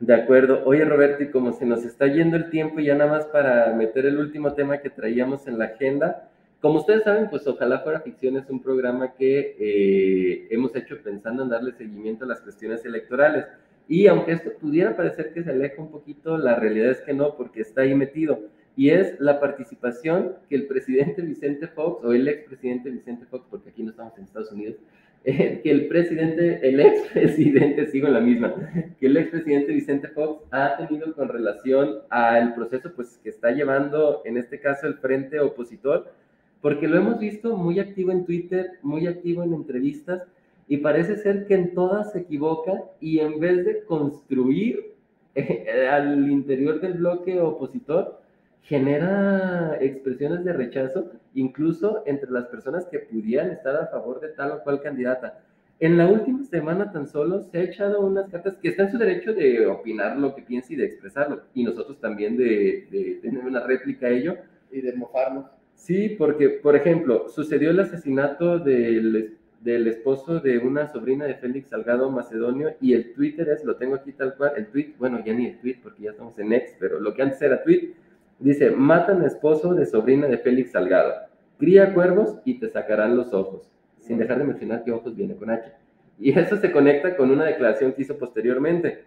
De 0.00 0.14
acuerdo. 0.14 0.62
Oye, 0.64 0.84
Roberto, 0.84 1.22
y 1.22 1.30
como 1.30 1.52
se 1.52 1.66
nos 1.66 1.84
está 1.84 2.06
yendo 2.06 2.36
el 2.36 2.48
tiempo, 2.48 2.80
ya 2.80 2.94
nada 2.94 3.10
más 3.10 3.26
para 3.26 3.72
meter 3.74 4.06
el 4.06 4.18
último 4.18 4.54
tema 4.54 4.78
que 4.78 4.88
traíamos 4.90 5.46
en 5.46 5.58
la 5.58 5.66
agenda, 5.66 6.30
como 6.64 6.78
ustedes 6.78 7.04
saben, 7.04 7.28
pues 7.28 7.46
Ojalá 7.46 7.80
Fuera 7.80 8.00
Ficción 8.00 8.38
es 8.38 8.48
un 8.48 8.62
programa 8.62 9.12
que 9.12 9.54
eh, 9.60 10.48
hemos 10.48 10.74
hecho 10.74 10.96
pensando 11.04 11.42
en 11.42 11.50
darle 11.50 11.72
seguimiento 11.72 12.24
a 12.24 12.28
las 12.28 12.40
cuestiones 12.40 12.82
electorales. 12.86 13.44
Y 13.86 14.06
aunque 14.06 14.32
esto 14.32 14.50
pudiera 14.58 14.96
parecer 14.96 15.34
que 15.34 15.42
se 15.42 15.50
aleja 15.50 15.82
un 15.82 15.90
poquito, 15.90 16.38
la 16.38 16.56
realidad 16.56 16.88
es 16.88 17.02
que 17.02 17.12
no, 17.12 17.36
porque 17.36 17.60
está 17.60 17.82
ahí 17.82 17.94
metido. 17.94 18.48
Y 18.76 18.88
es 18.88 19.20
la 19.20 19.40
participación 19.40 20.36
que 20.48 20.54
el 20.54 20.66
presidente 20.66 21.20
Vicente 21.20 21.68
Fox, 21.68 22.02
o 22.02 22.14
el 22.14 22.26
expresidente 22.28 22.88
Vicente 22.88 23.26
Fox, 23.26 23.44
porque 23.50 23.68
aquí 23.68 23.82
no 23.82 23.90
estamos 23.90 24.16
en 24.16 24.24
Estados 24.24 24.50
Unidos, 24.50 24.76
eh, 25.26 25.60
que 25.62 25.70
el 25.70 25.86
presidente, 25.88 26.66
el 26.66 26.80
expresidente, 26.92 27.88
sigo 27.88 28.06
en 28.06 28.14
la 28.14 28.20
misma, 28.20 28.54
que 28.98 29.04
el 29.04 29.18
expresidente 29.18 29.70
Vicente 29.70 30.08
Fox 30.08 30.44
ha 30.50 30.78
tenido 30.78 31.12
con 31.12 31.28
relación 31.28 31.98
al 32.08 32.54
proceso 32.54 32.90
pues, 32.96 33.20
que 33.22 33.28
está 33.28 33.50
llevando, 33.50 34.22
en 34.24 34.38
este 34.38 34.60
caso, 34.60 34.86
el 34.86 34.94
frente 34.94 35.40
opositor, 35.40 36.23
porque 36.64 36.88
lo 36.88 36.96
hemos 36.96 37.18
visto 37.18 37.58
muy 37.58 37.78
activo 37.78 38.10
en 38.10 38.24
Twitter, 38.24 38.78
muy 38.80 39.06
activo 39.06 39.42
en 39.42 39.52
entrevistas, 39.52 40.22
y 40.66 40.78
parece 40.78 41.18
ser 41.18 41.46
que 41.46 41.52
en 41.52 41.74
todas 41.74 42.12
se 42.12 42.20
equivoca 42.20 42.72
y 43.00 43.18
en 43.18 43.38
vez 43.38 43.66
de 43.66 43.84
construir 43.84 44.94
eh, 45.34 45.88
al 45.92 46.30
interior 46.30 46.80
del 46.80 46.94
bloque 46.94 47.38
opositor, 47.38 48.18
genera 48.62 49.76
expresiones 49.78 50.42
de 50.42 50.54
rechazo, 50.54 51.10
incluso 51.34 52.02
entre 52.06 52.30
las 52.30 52.46
personas 52.46 52.86
que 52.86 53.00
pudieran 53.00 53.50
estar 53.50 53.76
a 53.76 53.88
favor 53.88 54.20
de 54.20 54.28
tal 54.28 54.52
o 54.52 54.62
cual 54.62 54.80
candidata. 54.80 55.42
En 55.80 55.98
la 55.98 56.06
última 56.06 56.44
semana 56.44 56.90
tan 56.90 57.06
solo 57.06 57.42
se 57.42 57.58
ha 57.58 57.62
echado 57.62 58.00
unas 58.00 58.30
cartas 58.30 58.54
que 58.56 58.68
está 58.68 58.84
en 58.84 58.90
su 58.90 58.96
derecho 58.96 59.34
de 59.34 59.66
opinar 59.66 60.16
lo 60.16 60.34
que 60.34 60.40
piensa 60.40 60.72
y 60.72 60.76
de 60.76 60.86
expresarlo, 60.86 61.42
y 61.52 61.62
nosotros 61.62 62.00
también 62.00 62.38
de, 62.38 62.88
de 62.90 63.18
tener 63.20 63.44
una 63.44 63.66
réplica 63.66 64.06
a 64.06 64.10
ello. 64.12 64.36
Y 64.72 64.80
de 64.80 64.92
mofarnos. 64.94 65.44
Sí, 65.74 66.10
porque, 66.16 66.48
por 66.48 66.76
ejemplo, 66.76 67.28
sucedió 67.28 67.70
el 67.70 67.80
asesinato 67.80 68.58
del 68.58 69.36
del 69.64 69.86
esposo 69.86 70.40
de 70.40 70.58
una 70.58 70.92
sobrina 70.92 71.24
de 71.24 71.36
Félix 71.36 71.70
Salgado 71.70 72.10
Macedonio 72.10 72.74
y 72.82 72.92
el 72.92 73.14
Twitter 73.14 73.48
es, 73.48 73.64
lo 73.64 73.76
tengo 73.76 73.94
aquí 73.94 74.12
tal 74.12 74.34
cual, 74.34 74.52
el 74.58 74.66
tweet, 74.66 74.92
bueno, 74.98 75.24
ya 75.24 75.32
ni 75.32 75.46
el 75.46 75.58
tweet 75.58 75.78
porque 75.82 76.02
ya 76.02 76.10
estamos 76.10 76.38
en 76.38 76.52
X, 76.52 76.76
pero 76.78 77.00
lo 77.00 77.14
que 77.14 77.22
antes 77.22 77.40
era 77.40 77.62
tweet, 77.62 77.94
dice, 78.38 78.70
matan 78.70 79.24
esposo 79.24 79.72
de 79.72 79.86
sobrina 79.86 80.26
de 80.26 80.36
Félix 80.36 80.72
Salgado, 80.72 81.14
cría 81.56 81.94
cuervos 81.94 82.40
y 82.44 82.60
te 82.60 82.68
sacarán 82.68 83.16
los 83.16 83.32
ojos, 83.32 83.72
sin 84.00 84.18
dejar 84.18 84.36
de 84.38 84.44
mencionar 84.44 84.84
que 84.84 84.92
ojos 84.92 85.16
viene 85.16 85.34
con 85.34 85.48
H. 85.48 85.72
Y 86.20 86.38
eso 86.38 86.58
se 86.58 86.70
conecta 86.70 87.16
con 87.16 87.30
una 87.30 87.46
declaración 87.46 87.94
que 87.94 88.02
hizo 88.02 88.18
posteriormente, 88.18 89.04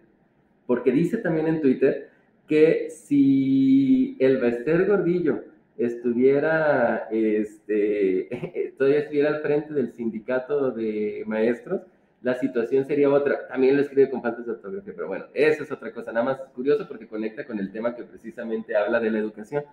porque 0.66 0.92
dice 0.92 1.18
también 1.18 1.46
en 1.46 1.62
Twitter 1.62 2.10
que 2.48 2.90
si 2.90 4.18
el 4.20 4.38
Bester 4.38 4.88
Gordillo 4.88 5.44
estuviera, 5.78 7.08
este, 7.12 8.74
todavía 8.78 9.00
estuviera 9.00 9.30
al 9.30 9.42
frente 9.42 9.74
del 9.74 9.94
sindicato 9.94 10.72
de 10.72 11.24
maestros, 11.26 11.82
la 12.22 12.34
situación 12.36 12.86
sería 12.86 13.10
otra. 13.10 13.48
También 13.48 13.76
lo 13.76 13.84
escribe 13.84 14.10
con 14.10 14.22
faltas 14.22 14.46
de 14.46 14.54
ortografía, 14.54 14.94
pero 14.96 15.08
bueno, 15.08 15.26
eso 15.34 15.64
es 15.64 15.72
otra 15.72 15.92
cosa, 15.92 16.12
nada 16.12 16.26
más 16.26 16.40
curioso 16.56 16.88
porque 16.88 17.08
conecta 17.08 17.46
con 17.46 17.60
el 17.60 17.72
tema 17.72 17.96
que 17.96 18.04
precisamente 18.04 18.76
habla 18.76 19.00
de 19.00 19.12
la 19.12 19.20
educación. 19.20 19.64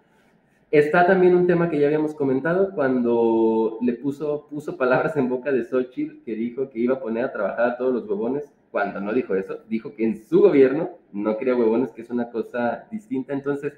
Está 0.70 1.06
también 1.06 1.36
un 1.36 1.46
tema 1.46 1.70
que 1.70 1.78
ya 1.78 1.86
habíamos 1.86 2.14
comentado 2.14 2.72
cuando 2.74 3.78
le 3.80 3.92
puso, 3.92 4.48
puso 4.50 4.76
palabras 4.76 5.16
en 5.16 5.28
boca 5.28 5.52
de 5.52 5.64
Xochitl 5.64 6.24
que 6.24 6.34
dijo 6.34 6.68
que 6.68 6.80
iba 6.80 6.96
a 6.96 7.00
poner 7.00 7.24
a 7.24 7.32
trabajar 7.32 7.66
a 7.66 7.76
todos 7.76 7.94
los 7.94 8.08
huevones. 8.08 8.52
Cuando 8.72 9.00
no 9.00 9.12
dijo 9.12 9.36
eso, 9.36 9.60
dijo 9.68 9.94
que 9.94 10.04
en 10.04 10.16
su 10.24 10.40
gobierno 10.40 10.98
no 11.12 11.36
quería 11.36 11.54
huevones, 11.54 11.92
que 11.92 12.02
es 12.02 12.10
una 12.10 12.28
cosa 12.30 12.88
distinta. 12.90 13.32
Entonces, 13.32 13.72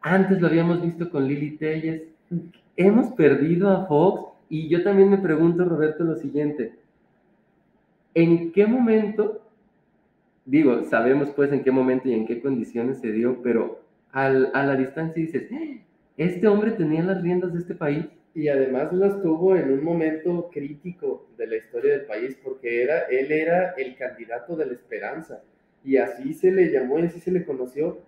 antes 0.00 0.40
lo 0.40 0.46
habíamos 0.46 0.82
visto 0.82 1.10
con 1.10 1.26
Lili 1.26 1.56
Telles. 1.56 2.02
Hemos 2.76 3.12
perdido 3.14 3.70
a 3.70 3.86
Fox 3.86 4.32
y 4.48 4.68
yo 4.68 4.82
también 4.82 5.10
me 5.10 5.18
pregunto, 5.18 5.64
Roberto, 5.64 6.04
lo 6.04 6.16
siguiente. 6.16 6.72
¿En 8.14 8.52
qué 8.52 8.66
momento, 8.66 9.42
digo, 10.44 10.84
sabemos 10.84 11.30
pues 11.30 11.52
en 11.52 11.62
qué 11.62 11.70
momento 11.70 12.08
y 12.08 12.14
en 12.14 12.26
qué 12.26 12.40
condiciones 12.40 12.98
se 12.98 13.12
dio, 13.12 13.42
pero 13.42 13.82
a 14.12 14.30
la 14.30 14.76
distancia 14.76 15.22
dices, 15.22 15.48
este 16.16 16.48
hombre 16.48 16.72
tenía 16.72 17.02
las 17.02 17.22
riendas 17.22 17.52
de 17.52 17.60
este 17.60 17.74
país? 17.74 18.06
Y 18.34 18.48
además 18.48 18.92
las 18.92 19.20
tuvo 19.20 19.56
en 19.56 19.72
un 19.72 19.82
momento 19.82 20.48
crítico 20.52 21.26
de 21.36 21.46
la 21.46 21.56
historia 21.56 21.92
del 21.92 22.06
país, 22.06 22.38
porque 22.42 22.82
era, 22.84 23.00
él 23.10 23.32
era 23.32 23.72
el 23.76 23.96
candidato 23.96 24.54
de 24.54 24.66
la 24.66 24.72
esperanza, 24.72 25.42
y 25.84 25.96
así 25.96 26.34
se 26.34 26.52
le 26.52 26.70
llamó 26.70 26.98
y 26.98 27.06
así 27.06 27.20
se 27.20 27.32
le 27.32 27.44
conoció, 27.44 27.98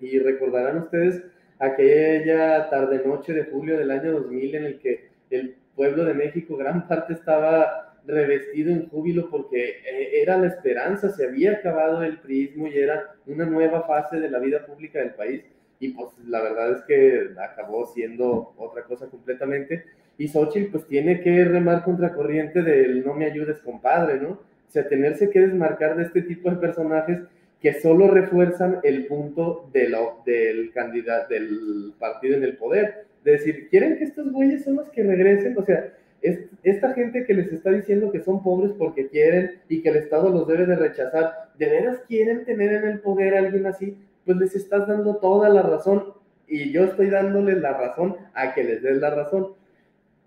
y 0.00 0.18
recordarán 0.18 0.78
ustedes 0.78 1.22
aquella 1.58 2.68
tarde-noche 2.70 3.32
de 3.32 3.44
julio 3.44 3.76
del 3.76 3.90
año 3.90 4.12
2000 4.12 4.54
en 4.54 4.64
el 4.64 4.78
que 4.78 5.08
el 5.30 5.56
pueblo 5.74 6.04
de 6.04 6.14
México, 6.14 6.56
gran 6.56 6.86
parte 6.88 7.12
estaba 7.12 7.88
revestido 8.06 8.72
en 8.72 8.88
júbilo 8.88 9.28
porque 9.30 9.68
eh, 9.68 10.22
era 10.22 10.38
la 10.38 10.48
esperanza, 10.48 11.10
se 11.10 11.26
había 11.26 11.52
acabado 11.52 12.02
el 12.02 12.18
prismo 12.18 12.66
y 12.66 12.78
era 12.78 13.14
una 13.26 13.44
nueva 13.44 13.82
fase 13.82 14.18
de 14.18 14.30
la 14.30 14.38
vida 14.38 14.64
pública 14.64 14.98
del 14.98 15.14
país. 15.14 15.42
Y 15.80 15.90
pues 15.90 16.08
la 16.26 16.42
verdad 16.42 16.72
es 16.72 16.82
que 16.82 17.28
acabó 17.38 17.86
siendo 17.86 18.54
otra 18.56 18.82
cosa 18.84 19.06
completamente. 19.06 19.84
Y 20.16 20.26
Xochitl 20.26 20.72
pues 20.72 20.86
tiene 20.86 21.20
que 21.20 21.44
remar 21.44 21.84
contracorriente 21.84 22.62
del 22.62 23.04
no 23.04 23.14
me 23.14 23.26
ayudes 23.26 23.60
compadre, 23.60 24.18
¿no? 24.18 24.30
O 24.30 24.70
sea, 24.70 24.88
tenerse 24.88 25.30
que 25.30 25.40
desmarcar 25.40 25.96
de 25.96 26.02
este 26.04 26.22
tipo 26.22 26.50
de 26.50 26.56
personajes 26.56 27.20
que 27.60 27.80
solo 27.80 28.08
refuerzan 28.08 28.78
el 28.84 29.06
punto 29.06 29.68
de 29.72 29.92
del 30.24 30.72
candidato, 30.72 31.34
del 31.34 31.92
partido 31.98 32.36
en 32.36 32.44
el 32.44 32.56
poder. 32.56 33.06
De 33.24 33.32
decir, 33.32 33.68
¿quieren 33.68 33.98
que 33.98 34.04
estos 34.04 34.30
güeyes 34.30 34.64
son 34.64 34.76
los 34.76 34.88
que 34.90 35.02
regresen? 35.02 35.58
O 35.58 35.64
sea, 35.64 35.92
es, 36.22 36.40
esta 36.62 36.94
gente 36.94 37.24
que 37.24 37.34
les 37.34 37.52
está 37.52 37.70
diciendo 37.70 38.12
que 38.12 38.22
son 38.22 38.42
pobres 38.42 38.72
porque 38.78 39.08
quieren 39.08 39.58
y 39.68 39.82
que 39.82 39.88
el 39.88 39.96
Estado 39.96 40.30
los 40.30 40.46
debe 40.46 40.66
de 40.66 40.76
rechazar, 40.76 41.50
¿de 41.58 41.68
veras 41.68 41.98
quieren 42.06 42.44
tener 42.44 42.72
en 42.72 42.88
el 42.88 43.00
poder 43.00 43.34
a 43.34 43.40
alguien 43.40 43.66
así? 43.66 43.96
Pues 44.24 44.36
les 44.38 44.54
estás 44.54 44.86
dando 44.86 45.16
toda 45.16 45.48
la 45.48 45.62
razón 45.62 46.12
y 46.46 46.70
yo 46.70 46.84
estoy 46.84 47.10
dándoles 47.10 47.58
la 47.58 47.76
razón 47.76 48.16
a 48.34 48.54
que 48.54 48.64
les 48.64 48.82
des 48.82 48.98
la 48.98 49.10
razón. 49.10 49.48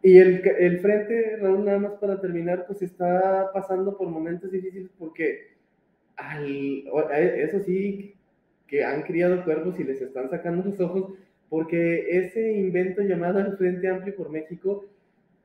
Y 0.04 0.18
el, 0.18 0.42
el 0.60 0.80
frente, 0.80 1.38
Raúl, 1.38 1.64
nada 1.64 1.80
más 1.80 1.94
para 1.94 2.20
terminar, 2.20 2.66
pues 2.66 2.82
está 2.82 3.52
pasando 3.54 3.98
por 3.98 4.08
momentos 4.08 4.52
difíciles 4.52 4.90
porque 4.98 5.51
eso 7.18 7.60
sí, 7.60 8.16
que 8.68 8.84
han 8.84 9.04
criado 9.04 9.44
cuervos 9.44 9.80
y 9.80 9.84
les 9.84 10.02
están 10.02 10.30
sacando 10.30 10.64
los 10.70 10.80
ojos, 10.80 11.14
porque 11.50 12.06
ese 12.10 12.54
invento 12.54 13.02
llamado 13.02 13.40
el 13.40 13.58
Frente 13.58 13.90
Amplio 13.90 14.16
por 14.16 14.30
México, 14.30 14.86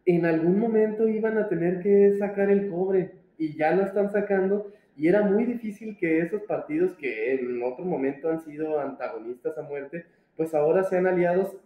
en 0.04 0.24
algún 0.24 0.60
momento 0.60 1.08
iban 1.08 1.36
a 1.36 1.48
tener 1.48 1.82
que 1.82 2.14
sacar 2.18 2.48
el 2.50 2.68
cobre 2.68 3.12
y 3.38 3.56
ya 3.56 3.74
lo 3.74 3.82
están 3.82 4.12
sacando 4.12 4.72
y 4.96 5.08
era 5.08 5.22
muy 5.22 5.44
difícil 5.44 5.96
que 5.98 6.20
esos 6.20 6.42
partidos 6.42 6.92
que 6.94 7.34
en 7.34 7.62
otro 7.62 7.84
momento 7.84 8.30
han 8.30 8.40
sido 8.40 8.80
antagonistas 8.80 9.58
a 9.58 9.62
muerte, 9.62 10.06
pues 10.36 10.54
ahora 10.54 10.84
sean 10.84 11.06
aliados. 11.06 11.56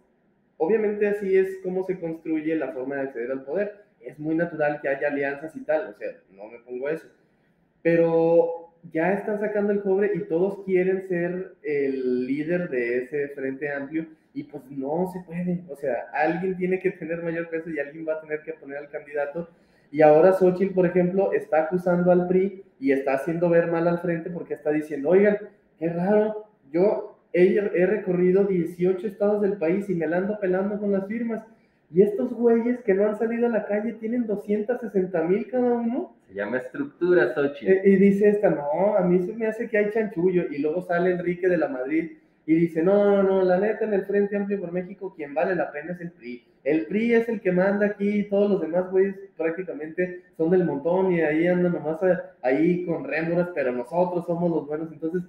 Obviamente 0.57 1.07
así 1.07 1.37
es 1.37 1.59
como 1.63 1.83
se 1.83 1.99
construye 1.99 2.55
la 2.55 2.73
forma 2.73 2.95
de 2.95 3.01
acceder 3.01 3.31
al 3.31 3.43
poder. 3.43 3.85
Es 4.01 4.19
muy 4.19 4.35
natural 4.35 4.81
que 4.81 4.89
haya 4.89 5.07
alianzas 5.07 5.55
y 5.55 5.61
tal, 5.61 5.93
o 5.93 5.97
sea, 5.97 6.09
no 6.31 6.47
me 6.47 6.59
pongo 6.59 6.89
eso. 6.89 7.07
Pero 7.81 8.70
ya 8.91 9.13
están 9.13 9.39
sacando 9.39 9.71
el 9.71 9.81
cobre 9.81 10.11
y 10.15 10.19
todos 10.21 10.63
quieren 10.65 11.07
ser 11.07 11.55
el 11.63 12.25
líder 12.25 12.69
de 12.69 13.03
ese 13.03 13.29
frente 13.29 13.71
amplio 13.71 14.07
y 14.33 14.43
pues 14.43 14.63
no 14.69 15.09
se 15.11 15.19
puede. 15.21 15.63
O 15.69 15.75
sea, 15.75 16.07
alguien 16.13 16.57
tiene 16.57 16.79
que 16.79 16.91
tener 16.91 17.21
mayor 17.23 17.49
peso 17.49 17.69
y 17.69 17.79
alguien 17.79 18.07
va 18.07 18.13
a 18.13 18.21
tener 18.21 18.41
que 18.41 18.53
poner 18.53 18.77
al 18.77 18.89
candidato. 18.89 19.49
Y 19.91 20.01
ahora 20.01 20.33
Xochitl, 20.33 20.73
por 20.73 20.85
ejemplo, 20.85 21.33
está 21.33 21.63
acusando 21.63 22.11
al 22.11 22.27
PRI 22.27 22.63
y 22.79 22.91
está 22.91 23.13
haciendo 23.13 23.49
ver 23.49 23.67
mal 23.67 23.87
al 23.87 23.99
frente 23.99 24.29
porque 24.29 24.53
está 24.53 24.71
diciendo, 24.71 25.09
oigan, 25.09 25.37
qué 25.77 25.89
raro, 25.89 26.47
yo 26.71 27.19
he, 27.33 27.55
he 27.55 27.85
recorrido 27.85 28.45
18 28.45 29.05
estados 29.05 29.41
del 29.41 29.57
país 29.57 29.89
y 29.89 29.95
me 29.95 30.07
la 30.07 30.17
ando 30.17 30.39
pelando 30.39 30.79
con 30.79 30.91
las 30.91 31.07
firmas 31.07 31.43
y 31.93 32.01
estos 32.01 32.31
güeyes 32.33 32.79
que 32.81 32.93
no 32.93 33.05
han 33.05 33.17
salido 33.17 33.47
a 33.47 33.49
la 33.49 33.65
calle 33.65 33.93
tienen 33.93 34.25
260 34.25 35.23
mil 35.23 35.47
cada 35.49 35.73
uno. 35.73 36.15
Se 36.27 36.35
llama 36.35 36.57
estructura, 36.57 37.33
Sochi. 37.33 37.67
Eh, 37.67 37.81
y 37.83 37.95
dice 37.97 38.29
esta, 38.29 38.49
no, 38.49 38.95
a 38.95 39.01
mí 39.01 39.19
se 39.25 39.33
me 39.33 39.47
hace 39.47 39.67
que 39.67 39.77
hay 39.77 39.91
chanchullo. 39.91 40.43
Y 40.49 40.59
luego 40.59 40.81
sale 40.81 41.11
Enrique 41.11 41.49
de 41.49 41.57
la 41.57 41.67
Madrid 41.67 42.11
y 42.45 42.55
dice, 42.55 42.81
no, 42.81 43.05
no, 43.05 43.23
no, 43.23 43.43
la 43.43 43.59
neta 43.59 43.83
en 43.83 43.93
el 43.93 44.05
Frente 44.05 44.37
Amplio 44.37 44.61
por 44.61 44.71
México 44.71 45.13
quien 45.13 45.33
vale 45.33 45.53
la 45.53 45.69
pena 45.71 45.91
es 45.91 45.99
el 45.99 46.11
PRI. 46.11 46.45
El 46.63 46.85
PRI 46.85 47.13
es 47.13 47.27
el 47.27 47.41
que 47.41 47.51
manda 47.51 47.87
aquí, 47.87 48.23
todos 48.29 48.49
los 48.49 48.61
demás 48.61 48.89
güeyes 48.89 49.15
prácticamente 49.35 50.23
son 50.37 50.51
del 50.51 50.63
montón 50.63 51.11
y 51.11 51.21
ahí 51.21 51.47
andan 51.47 51.73
nomás 51.73 51.99
ahí 52.41 52.85
con 52.85 53.03
rémoras, 53.03 53.49
pero 53.53 53.73
nosotros 53.73 54.25
somos 54.25 54.49
los 54.49 54.65
buenos. 54.65 54.91
Entonces, 54.93 55.23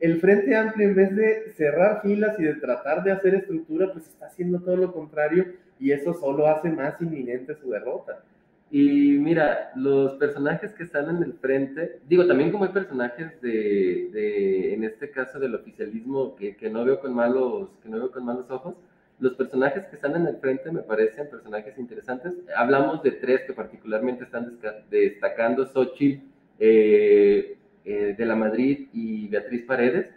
el 0.00 0.20
Frente 0.20 0.56
Amplio 0.56 0.88
en 0.88 0.94
vez 0.96 1.14
de 1.14 1.52
cerrar 1.56 2.02
filas 2.02 2.38
y 2.40 2.44
de 2.44 2.54
tratar 2.54 3.04
de 3.04 3.12
hacer 3.12 3.36
estructura, 3.36 3.92
pues 3.92 4.08
está 4.08 4.26
haciendo 4.26 4.60
todo 4.60 4.76
lo 4.76 4.92
contrario 4.92 5.46
y 5.78 5.92
eso 5.92 6.14
solo 6.14 6.46
hace 6.46 6.70
más 6.70 7.00
inminente 7.00 7.54
su 7.54 7.70
derrota. 7.70 8.22
Y 8.70 9.12
mira, 9.18 9.72
los 9.76 10.12
personajes 10.14 10.72
que 10.74 10.82
están 10.82 11.08
en 11.08 11.22
el 11.22 11.32
frente, 11.34 12.00
digo, 12.06 12.26
también 12.26 12.50
como 12.50 12.64
hay 12.64 12.70
personajes 12.70 13.40
de, 13.40 14.10
de 14.12 14.74
en 14.74 14.84
este 14.84 15.10
caso 15.10 15.38
del 15.38 15.54
oficialismo 15.54 16.36
que, 16.36 16.54
que, 16.54 16.68
no 16.68 16.84
veo 16.84 17.00
con 17.00 17.14
malos, 17.14 17.70
que 17.82 17.88
no 17.88 17.96
veo 17.96 18.10
con 18.10 18.26
malos 18.26 18.50
ojos, 18.50 18.74
los 19.20 19.34
personajes 19.34 19.86
que 19.86 19.96
están 19.96 20.14
en 20.16 20.26
el 20.26 20.36
frente 20.36 20.70
me 20.70 20.82
parecen 20.82 21.30
personajes 21.30 21.78
interesantes. 21.78 22.34
Hablamos 22.54 23.02
de 23.02 23.12
tres 23.12 23.42
que 23.46 23.54
particularmente 23.54 24.24
están 24.24 24.58
destacando, 24.90 25.66
Xochitl 25.66 26.22
eh, 26.58 27.56
eh, 27.84 28.14
de 28.16 28.26
la 28.26 28.36
Madrid 28.36 28.88
y 28.92 29.28
Beatriz 29.28 29.64
Paredes. 29.64 30.10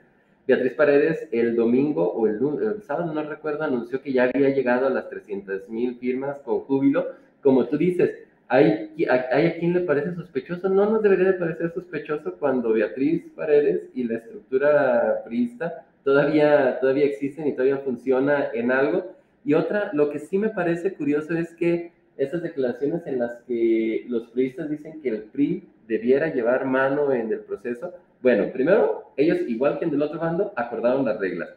Beatriz 0.48 0.74
Paredes 0.74 1.28
el 1.32 1.56
domingo 1.56 2.12
o 2.12 2.28
el, 2.28 2.40
sábado, 2.84 3.14
no 3.14 3.24
recuerdo, 3.24 3.64
anunció 3.64 4.02
que 4.02 4.12
ya 4.12 4.24
había 4.24 4.50
llegado 4.50 4.88
a 4.88 4.90
las 4.90 5.10
300 5.10 5.70
mil 5.70 5.96
firmas 5.98 6.40
con 6.40 6.62
júbilo. 6.62 7.08
Como 7.42 7.68
tú 7.68 7.78
dices, 7.78 8.12
¿hay, 8.48 8.92
¿hay 9.32 9.48
a 9.48 9.60
quien 9.60 9.74
le 9.74 9.82
parece 9.82 10.14
sospechoso? 10.14 10.70
No 10.70 10.90
nos 10.90 11.02
debería 11.02 11.26
de 11.26 11.34
parecer 11.34 11.72
sospechoso 11.74 12.36
cuando 12.40 12.74
Beatriz 12.74 13.24
Paredes 13.36 13.84
y 13.94 14.04
la 14.04 14.18
estructura 14.18 15.24
priista 15.26 15.86
todavía, 16.04 16.80
todavía 16.80 17.06
existen 17.06 17.48
y 17.48 17.54
todavía 17.54 17.78
funciona 17.78 18.50
en 18.54 18.72
algo. 18.72 19.16
Y 19.44 19.54
otra, 19.54 19.92
lo 19.94 20.10
que 20.10 20.20
sí 20.20 20.38
me 20.38 20.50
parece 20.50 20.94
curioso 20.94 21.36
es 21.36 21.54
que 21.54 21.92
esas 22.18 22.44
declaraciones 22.44 23.06
en 23.08 23.20
las 23.20 23.38
que 23.48 24.06
los 24.08 24.30
priistas 24.30 24.70
dicen 24.70 25.02
que 25.02 25.10
el 25.10 25.24
PRI 25.24 25.68
debiera 25.88 26.34
llevar 26.34 26.66
mano 26.66 27.12
en 27.12 27.32
el 27.32 27.40
proceso, 27.40 27.94
bueno, 28.22 28.52
primero, 28.52 29.14
ellos, 29.18 29.40
igual 29.48 29.80
que 29.80 29.86
en 29.86 29.92
del 29.92 30.02
otro 30.02 30.20
bando, 30.20 30.54
acordaron 30.56 31.06
las 31.06 31.20
reglas. 31.20 31.50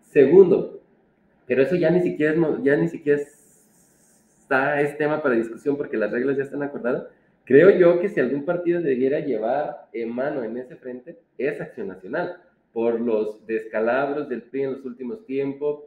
Segundo, 0.00 0.80
pero 1.46 1.62
eso 1.62 1.76
ya 1.76 1.90
ni 1.90 2.00
siquiera 2.00 2.32
es, 2.32 2.62
ya 2.62 2.76
ni 2.76 2.88
siquiera 2.88 3.20
está, 4.38 4.80
es 4.80 4.96
tema 4.98 5.22
para 5.22 5.34
discusión 5.34 5.76
porque 5.76 5.96
las 5.96 6.10
reglas 6.10 6.36
ya 6.36 6.44
están 6.44 6.62
acordadas. 6.62 7.04
Creo 7.44 7.70
yo 7.70 8.00
que 8.00 8.08
si 8.08 8.20
algún 8.20 8.44
partido 8.44 8.80
debiera 8.80 9.20
llevar 9.20 9.88
en 9.92 10.14
mano 10.14 10.44
en 10.44 10.56
ese 10.56 10.76
frente, 10.76 11.18
es 11.38 11.60
Acción 11.60 11.88
Nacional 11.88 12.36
por 12.72 13.00
los 13.00 13.46
descalabros 13.46 14.28
del 14.28 14.42
PRI 14.42 14.62
en 14.62 14.72
los 14.72 14.84
últimos 14.84 15.24
tiempos, 15.26 15.84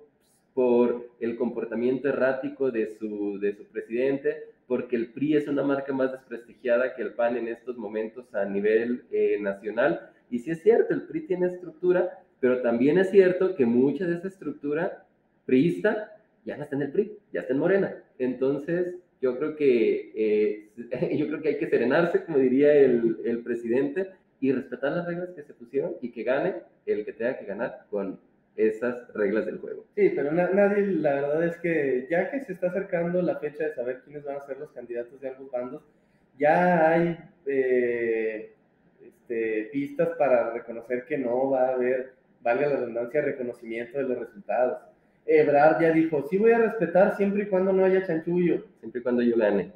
por 0.54 1.10
el 1.20 1.36
comportamiento 1.36 2.08
errático 2.08 2.72
de 2.72 2.96
su, 2.98 3.40
de 3.40 3.56
su 3.56 3.66
presidente, 3.66 4.36
porque 4.68 4.96
el 4.96 5.12
PRI 5.12 5.38
es 5.38 5.48
una 5.48 5.64
marca 5.64 5.92
más 5.94 6.12
desprestigiada 6.12 6.96
que 6.96 7.02
el 7.02 7.14
PAN 7.14 7.38
en 7.38 7.50
estos 7.50 7.78
momentos 7.78 8.34
a 8.34 8.46
nivel 8.46 9.04
eh, 9.12 9.38
nacional. 9.42 10.12
Y 10.30 10.40
sí 10.40 10.52
es 10.52 10.62
cierto, 10.64 10.94
el 10.94 11.04
PRI 11.04 11.22
tiene 11.22 11.48
estructura, 11.48 12.20
pero 12.40 12.62
también 12.62 12.98
es 12.98 13.10
cierto 13.10 13.56
que 13.56 13.66
mucha 13.66 14.06
de 14.06 14.16
esa 14.16 14.28
estructura 14.28 15.06
priista 15.46 16.12
ya 16.46 16.58
no 16.58 16.64
está 16.64 16.76
en 16.76 16.84
el 16.84 16.92
PRI, 16.92 17.18
ya 17.34 17.42
está 17.42 17.54
en 17.54 17.60
Morena. 17.60 18.04
Entonces, 18.20 18.96
yo 19.22 19.38
creo 19.38 19.56
que, 19.56 20.12
eh, 20.16 20.70
yo 21.18 21.28
creo 21.28 21.42
que 21.42 21.50
hay 21.50 21.58
que 21.58 21.70
serenarse, 21.70 22.24
como 22.24 22.38
diría 22.38 22.74
el, 22.74 23.18
el 23.26 23.40
presidente, 23.40 24.12
y 24.40 24.52
respetar 24.52 24.92
las 24.92 25.08
reglas 25.08 25.30
que 25.30 25.44
se 25.44 25.54
pusieron 25.54 25.96
y 26.02 26.12
que 26.12 26.24
gane 26.24 26.56
el 26.86 27.06
que 27.06 27.14
tenga 27.14 27.38
que 27.38 27.46
ganar 27.46 27.86
con 27.90 28.20
esas 28.56 29.12
reglas 29.14 29.46
del 29.46 29.60
juego. 29.60 29.86
Sí, 29.96 30.12
pero 30.16 30.32
nadie, 30.32 30.88
la 30.88 31.14
verdad 31.16 31.46
es 31.46 31.58
que 31.58 32.08
ya 32.10 32.30
que 32.32 32.42
se 32.42 32.54
está 32.54 32.68
acercando 32.68 33.22
la 33.22 33.38
fecha 33.40 33.66
de 33.66 33.74
saber 33.74 34.02
quiénes 34.04 34.24
van 34.24 34.38
a 34.38 34.46
ser 34.46 34.60
los 34.60 34.72
candidatos 34.72 35.20
de 35.20 35.30
ambos 35.30 35.52
bandos, 35.52 35.82
ya 36.38 36.90
hay 36.90 37.18
eh, 37.46 38.54
este, 39.28 39.70
pistas 39.72 40.10
para 40.20 40.52
reconocer 40.52 41.06
que 41.06 41.18
no 41.18 41.50
va 41.50 41.70
a 41.70 41.74
haber, 41.74 42.14
valga 42.42 42.68
la 42.68 42.76
redundancia, 42.78 43.22
reconocimiento 43.22 43.98
de 43.98 44.04
los 44.04 44.20
resultados. 44.20 44.78
Ebrard 45.26 45.82
ya 45.82 45.92
dijo, 45.92 46.28
sí 46.30 46.38
voy 46.38 46.52
a 46.52 46.60
respetar 46.60 47.18
siempre 47.18 47.44
y 47.44 47.46
cuando 47.48 47.74
no 47.74 47.84
haya 47.84 48.06
chanchullo. 48.06 48.64
Siempre 48.80 49.00
y 49.00 49.04
cuando 49.04 49.24
yo 49.24 49.36
gane. 49.36 49.72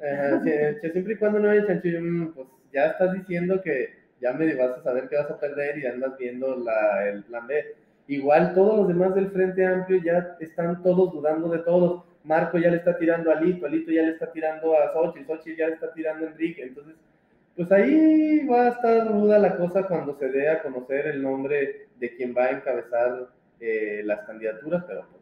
siempre 0.92 1.14
y 1.14 1.16
cuando 1.16 1.40
no 1.40 1.50
haya 1.50 1.66
chanchullo, 1.66 2.00
mm, 2.00 2.32
pues 2.32 2.46
ya 2.72 2.86
estás 2.86 3.12
diciendo 3.12 3.60
que 3.60 3.94
ya 4.20 4.32
me 4.34 4.54
vas 4.54 4.78
a 4.78 4.82
saber 4.84 5.08
que 5.08 5.16
vas 5.16 5.30
a 5.30 5.40
perder 5.40 5.78
y 5.78 5.86
andas 5.86 6.16
viendo 6.16 6.56
la, 6.56 7.08
el 7.08 7.24
plan 7.24 7.48
B. 7.48 7.74
Igual 8.06 8.54
todos 8.54 8.76
los 8.76 8.88
demás 8.88 9.14
del 9.16 9.32
Frente 9.32 9.66
Amplio 9.66 10.00
ya 10.04 10.36
están 10.38 10.80
todos 10.84 11.12
dudando 11.12 11.48
de 11.48 11.58
todos. 11.58 12.04
Marco 12.22 12.58
ya 12.58 12.70
le 12.70 12.76
está 12.76 12.96
tirando 12.96 13.32
a 13.32 13.36
Alito, 13.36 13.66
Alito 13.66 13.90
ya 13.90 14.02
le 14.02 14.12
está 14.12 14.30
tirando 14.30 14.78
a 14.78 14.92
Sochi, 14.92 15.24
Sochi 15.24 15.56
ya 15.56 15.66
le 15.66 15.74
está 15.74 15.92
tirando 15.92 16.26
a 16.26 16.30
Enrique. 16.30 16.62
Entonces, 16.62 16.94
pues 17.60 17.72
ahí 17.72 18.46
va 18.46 18.62
a 18.62 18.68
estar 18.70 19.06
ruda 19.06 19.38
la 19.38 19.54
cosa 19.58 19.86
cuando 19.86 20.16
se 20.18 20.30
dé 20.30 20.48
a 20.48 20.62
conocer 20.62 21.08
el 21.08 21.22
nombre 21.22 21.88
de 21.98 22.16
quien 22.16 22.34
va 22.34 22.44
a 22.44 22.50
encabezar 22.52 23.28
eh, 23.60 24.00
las 24.02 24.20
candidaturas, 24.22 24.82
pero 24.88 25.04
pues, 25.10 25.20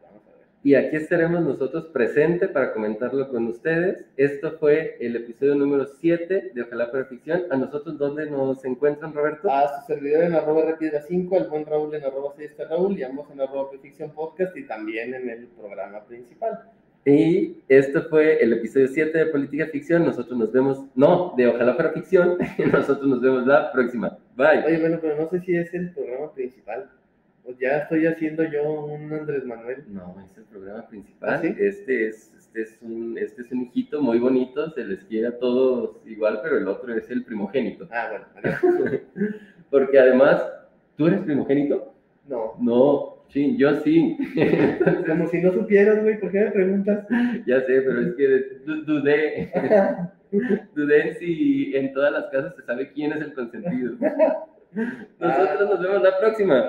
y 0.62 0.76
aquí 0.76 0.94
estaremos 0.94 1.42
nosotros 1.42 1.86
presentes 1.86 2.48
para 2.50 2.72
comentarlo 2.72 3.28
con 3.28 3.48
ustedes. 3.48 4.04
Esto 4.16 4.56
fue 4.60 4.96
el 5.00 5.16
episodio 5.16 5.56
número 5.56 5.86
7 5.86 6.52
de 6.54 6.62
Ojalá 6.62 6.92
para 6.92 7.06
Ficción. 7.06 7.42
¿A 7.50 7.56
nosotros 7.56 7.98
dónde 7.98 8.30
nos 8.30 8.64
encuentran, 8.64 9.12
Roberto? 9.12 9.50
A 9.50 9.80
su 9.80 9.86
servidor 9.92 10.22
en 10.22 10.34
arroba 10.36 10.64
repiedra 10.64 11.02
5, 11.02 11.36
al 11.36 11.48
buen 11.48 11.66
Raúl 11.66 11.92
en 11.96 12.04
arroba 12.04 12.34
6 12.36 12.52
Raúl 12.70 12.96
y 12.96 13.02
ambos 13.02 13.28
en 13.32 13.40
arroba 13.40 13.68
Ficción 13.82 14.12
Podcast 14.12 14.56
y 14.56 14.64
también 14.64 15.12
en 15.12 15.28
el 15.28 15.48
programa 15.48 16.04
principal. 16.04 16.70
Y 17.08 17.62
esto 17.68 18.02
fue 18.10 18.42
el 18.42 18.52
episodio 18.52 18.86
7 18.86 19.16
de 19.16 19.26
Política 19.26 19.66
Ficción. 19.68 20.04
Nosotros 20.04 20.38
nos 20.38 20.52
vemos, 20.52 20.84
no, 20.94 21.32
de 21.38 21.46
Ojalá 21.46 21.74
para 21.74 21.92
Ficción. 21.92 22.36
Nosotros 22.72 23.08
nos 23.08 23.22
vemos 23.22 23.46
la 23.46 23.72
próxima. 23.72 24.18
Bye. 24.36 24.62
Oye, 24.66 24.78
bueno, 24.78 24.98
pero 25.00 25.16
no 25.16 25.26
sé 25.30 25.40
si 25.40 25.56
es 25.56 25.72
el 25.72 25.90
programa 25.92 26.34
principal. 26.34 26.90
Pues 27.44 27.58
ya 27.58 27.78
estoy 27.78 28.04
haciendo 28.04 28.44
yo 28.44 28.84
un 28.84 29.10
Andrés 29.10 29.42
Manuel. 29.46 29.84
No, 29.88 30.16
es 30.22 30.36
el 30.36 30.44
programa 30.44 30.86
principal. 30.86 31.30
¿Ah, 31.30 31.40
este, 31.42 32.08
es, 32.08 32.34
este, 32.36 32.60
es 32.60 32.78
un, 32.82 33.16
este 33.16 33.40
es 33.40 33.52
un 33.52 33.62
hijito 33.62 34.02
muy 34.02 34.18
bonito, 34.18 34.70
se 34.72 34.84
les 34.84 35.02
quiere 35.04 35.28
a 35.28 35.38
todos 35.38 35.96
igual, 36.04 36.40
pero 36.42 36.58
el 36.58 36.68
otro 36.68 36.94
es 36.94 37.08
el 37.10 37.24
primogénito. 37.24 37.88
Ah, 37.90 38.10
bueno. 38.10 38.98
Porque 39.70 39.98
además, 39.98 40.42
¿tú 40.96 41.06
eres 41.06 41.20
primogénito? 41.20 41.94
No. 42.28 42.54
No, 42.60 43.17
sí, 43.28 43.56
yo 43.56 43.80
sí. 43.80 44.16
Como 45.06 45.28
si 45.28 45.40
no 45.40 45.52
supieras, 45.52 46.02
güey, 46.02 46.18
¿por 46.20 46.30
qué 46.30 46.40
me 46.40 46.50
preguntas? 46.50 47.06
Ya 47.46 47.60
sé, 47.60 47.82
pero 47.82 48.00
es 48.02 48.14
que 48.14 48.26
dudé. 48.86 49.52
dudé 50.74 51.14
si 51.18 51.74
en 51.74 51.92
todas 51.92 52.12
las 52.12 52.26
casas 52.26 52.54
se 52.56 52.62
sabe 52.62 52.92
quién 52.92 53.12
es 53.12 53.20
el 53.20 53.32
consentido. 53.32 53.94
Nosotros 55.18 55.70
nos 55.70 55.80
vemos 55.80 56.02
la 56.02 56.18
próxima. 56.18 56.64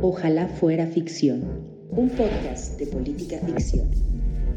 Ojalá 0.00 0.46
fuera 0.46 0.86
ficción, 0.86 1.42
un 1.90 2.08
podcast 2.10 2.78
de 2.78 2.86
política 2.86 3.38
ficción. 3.38 3.88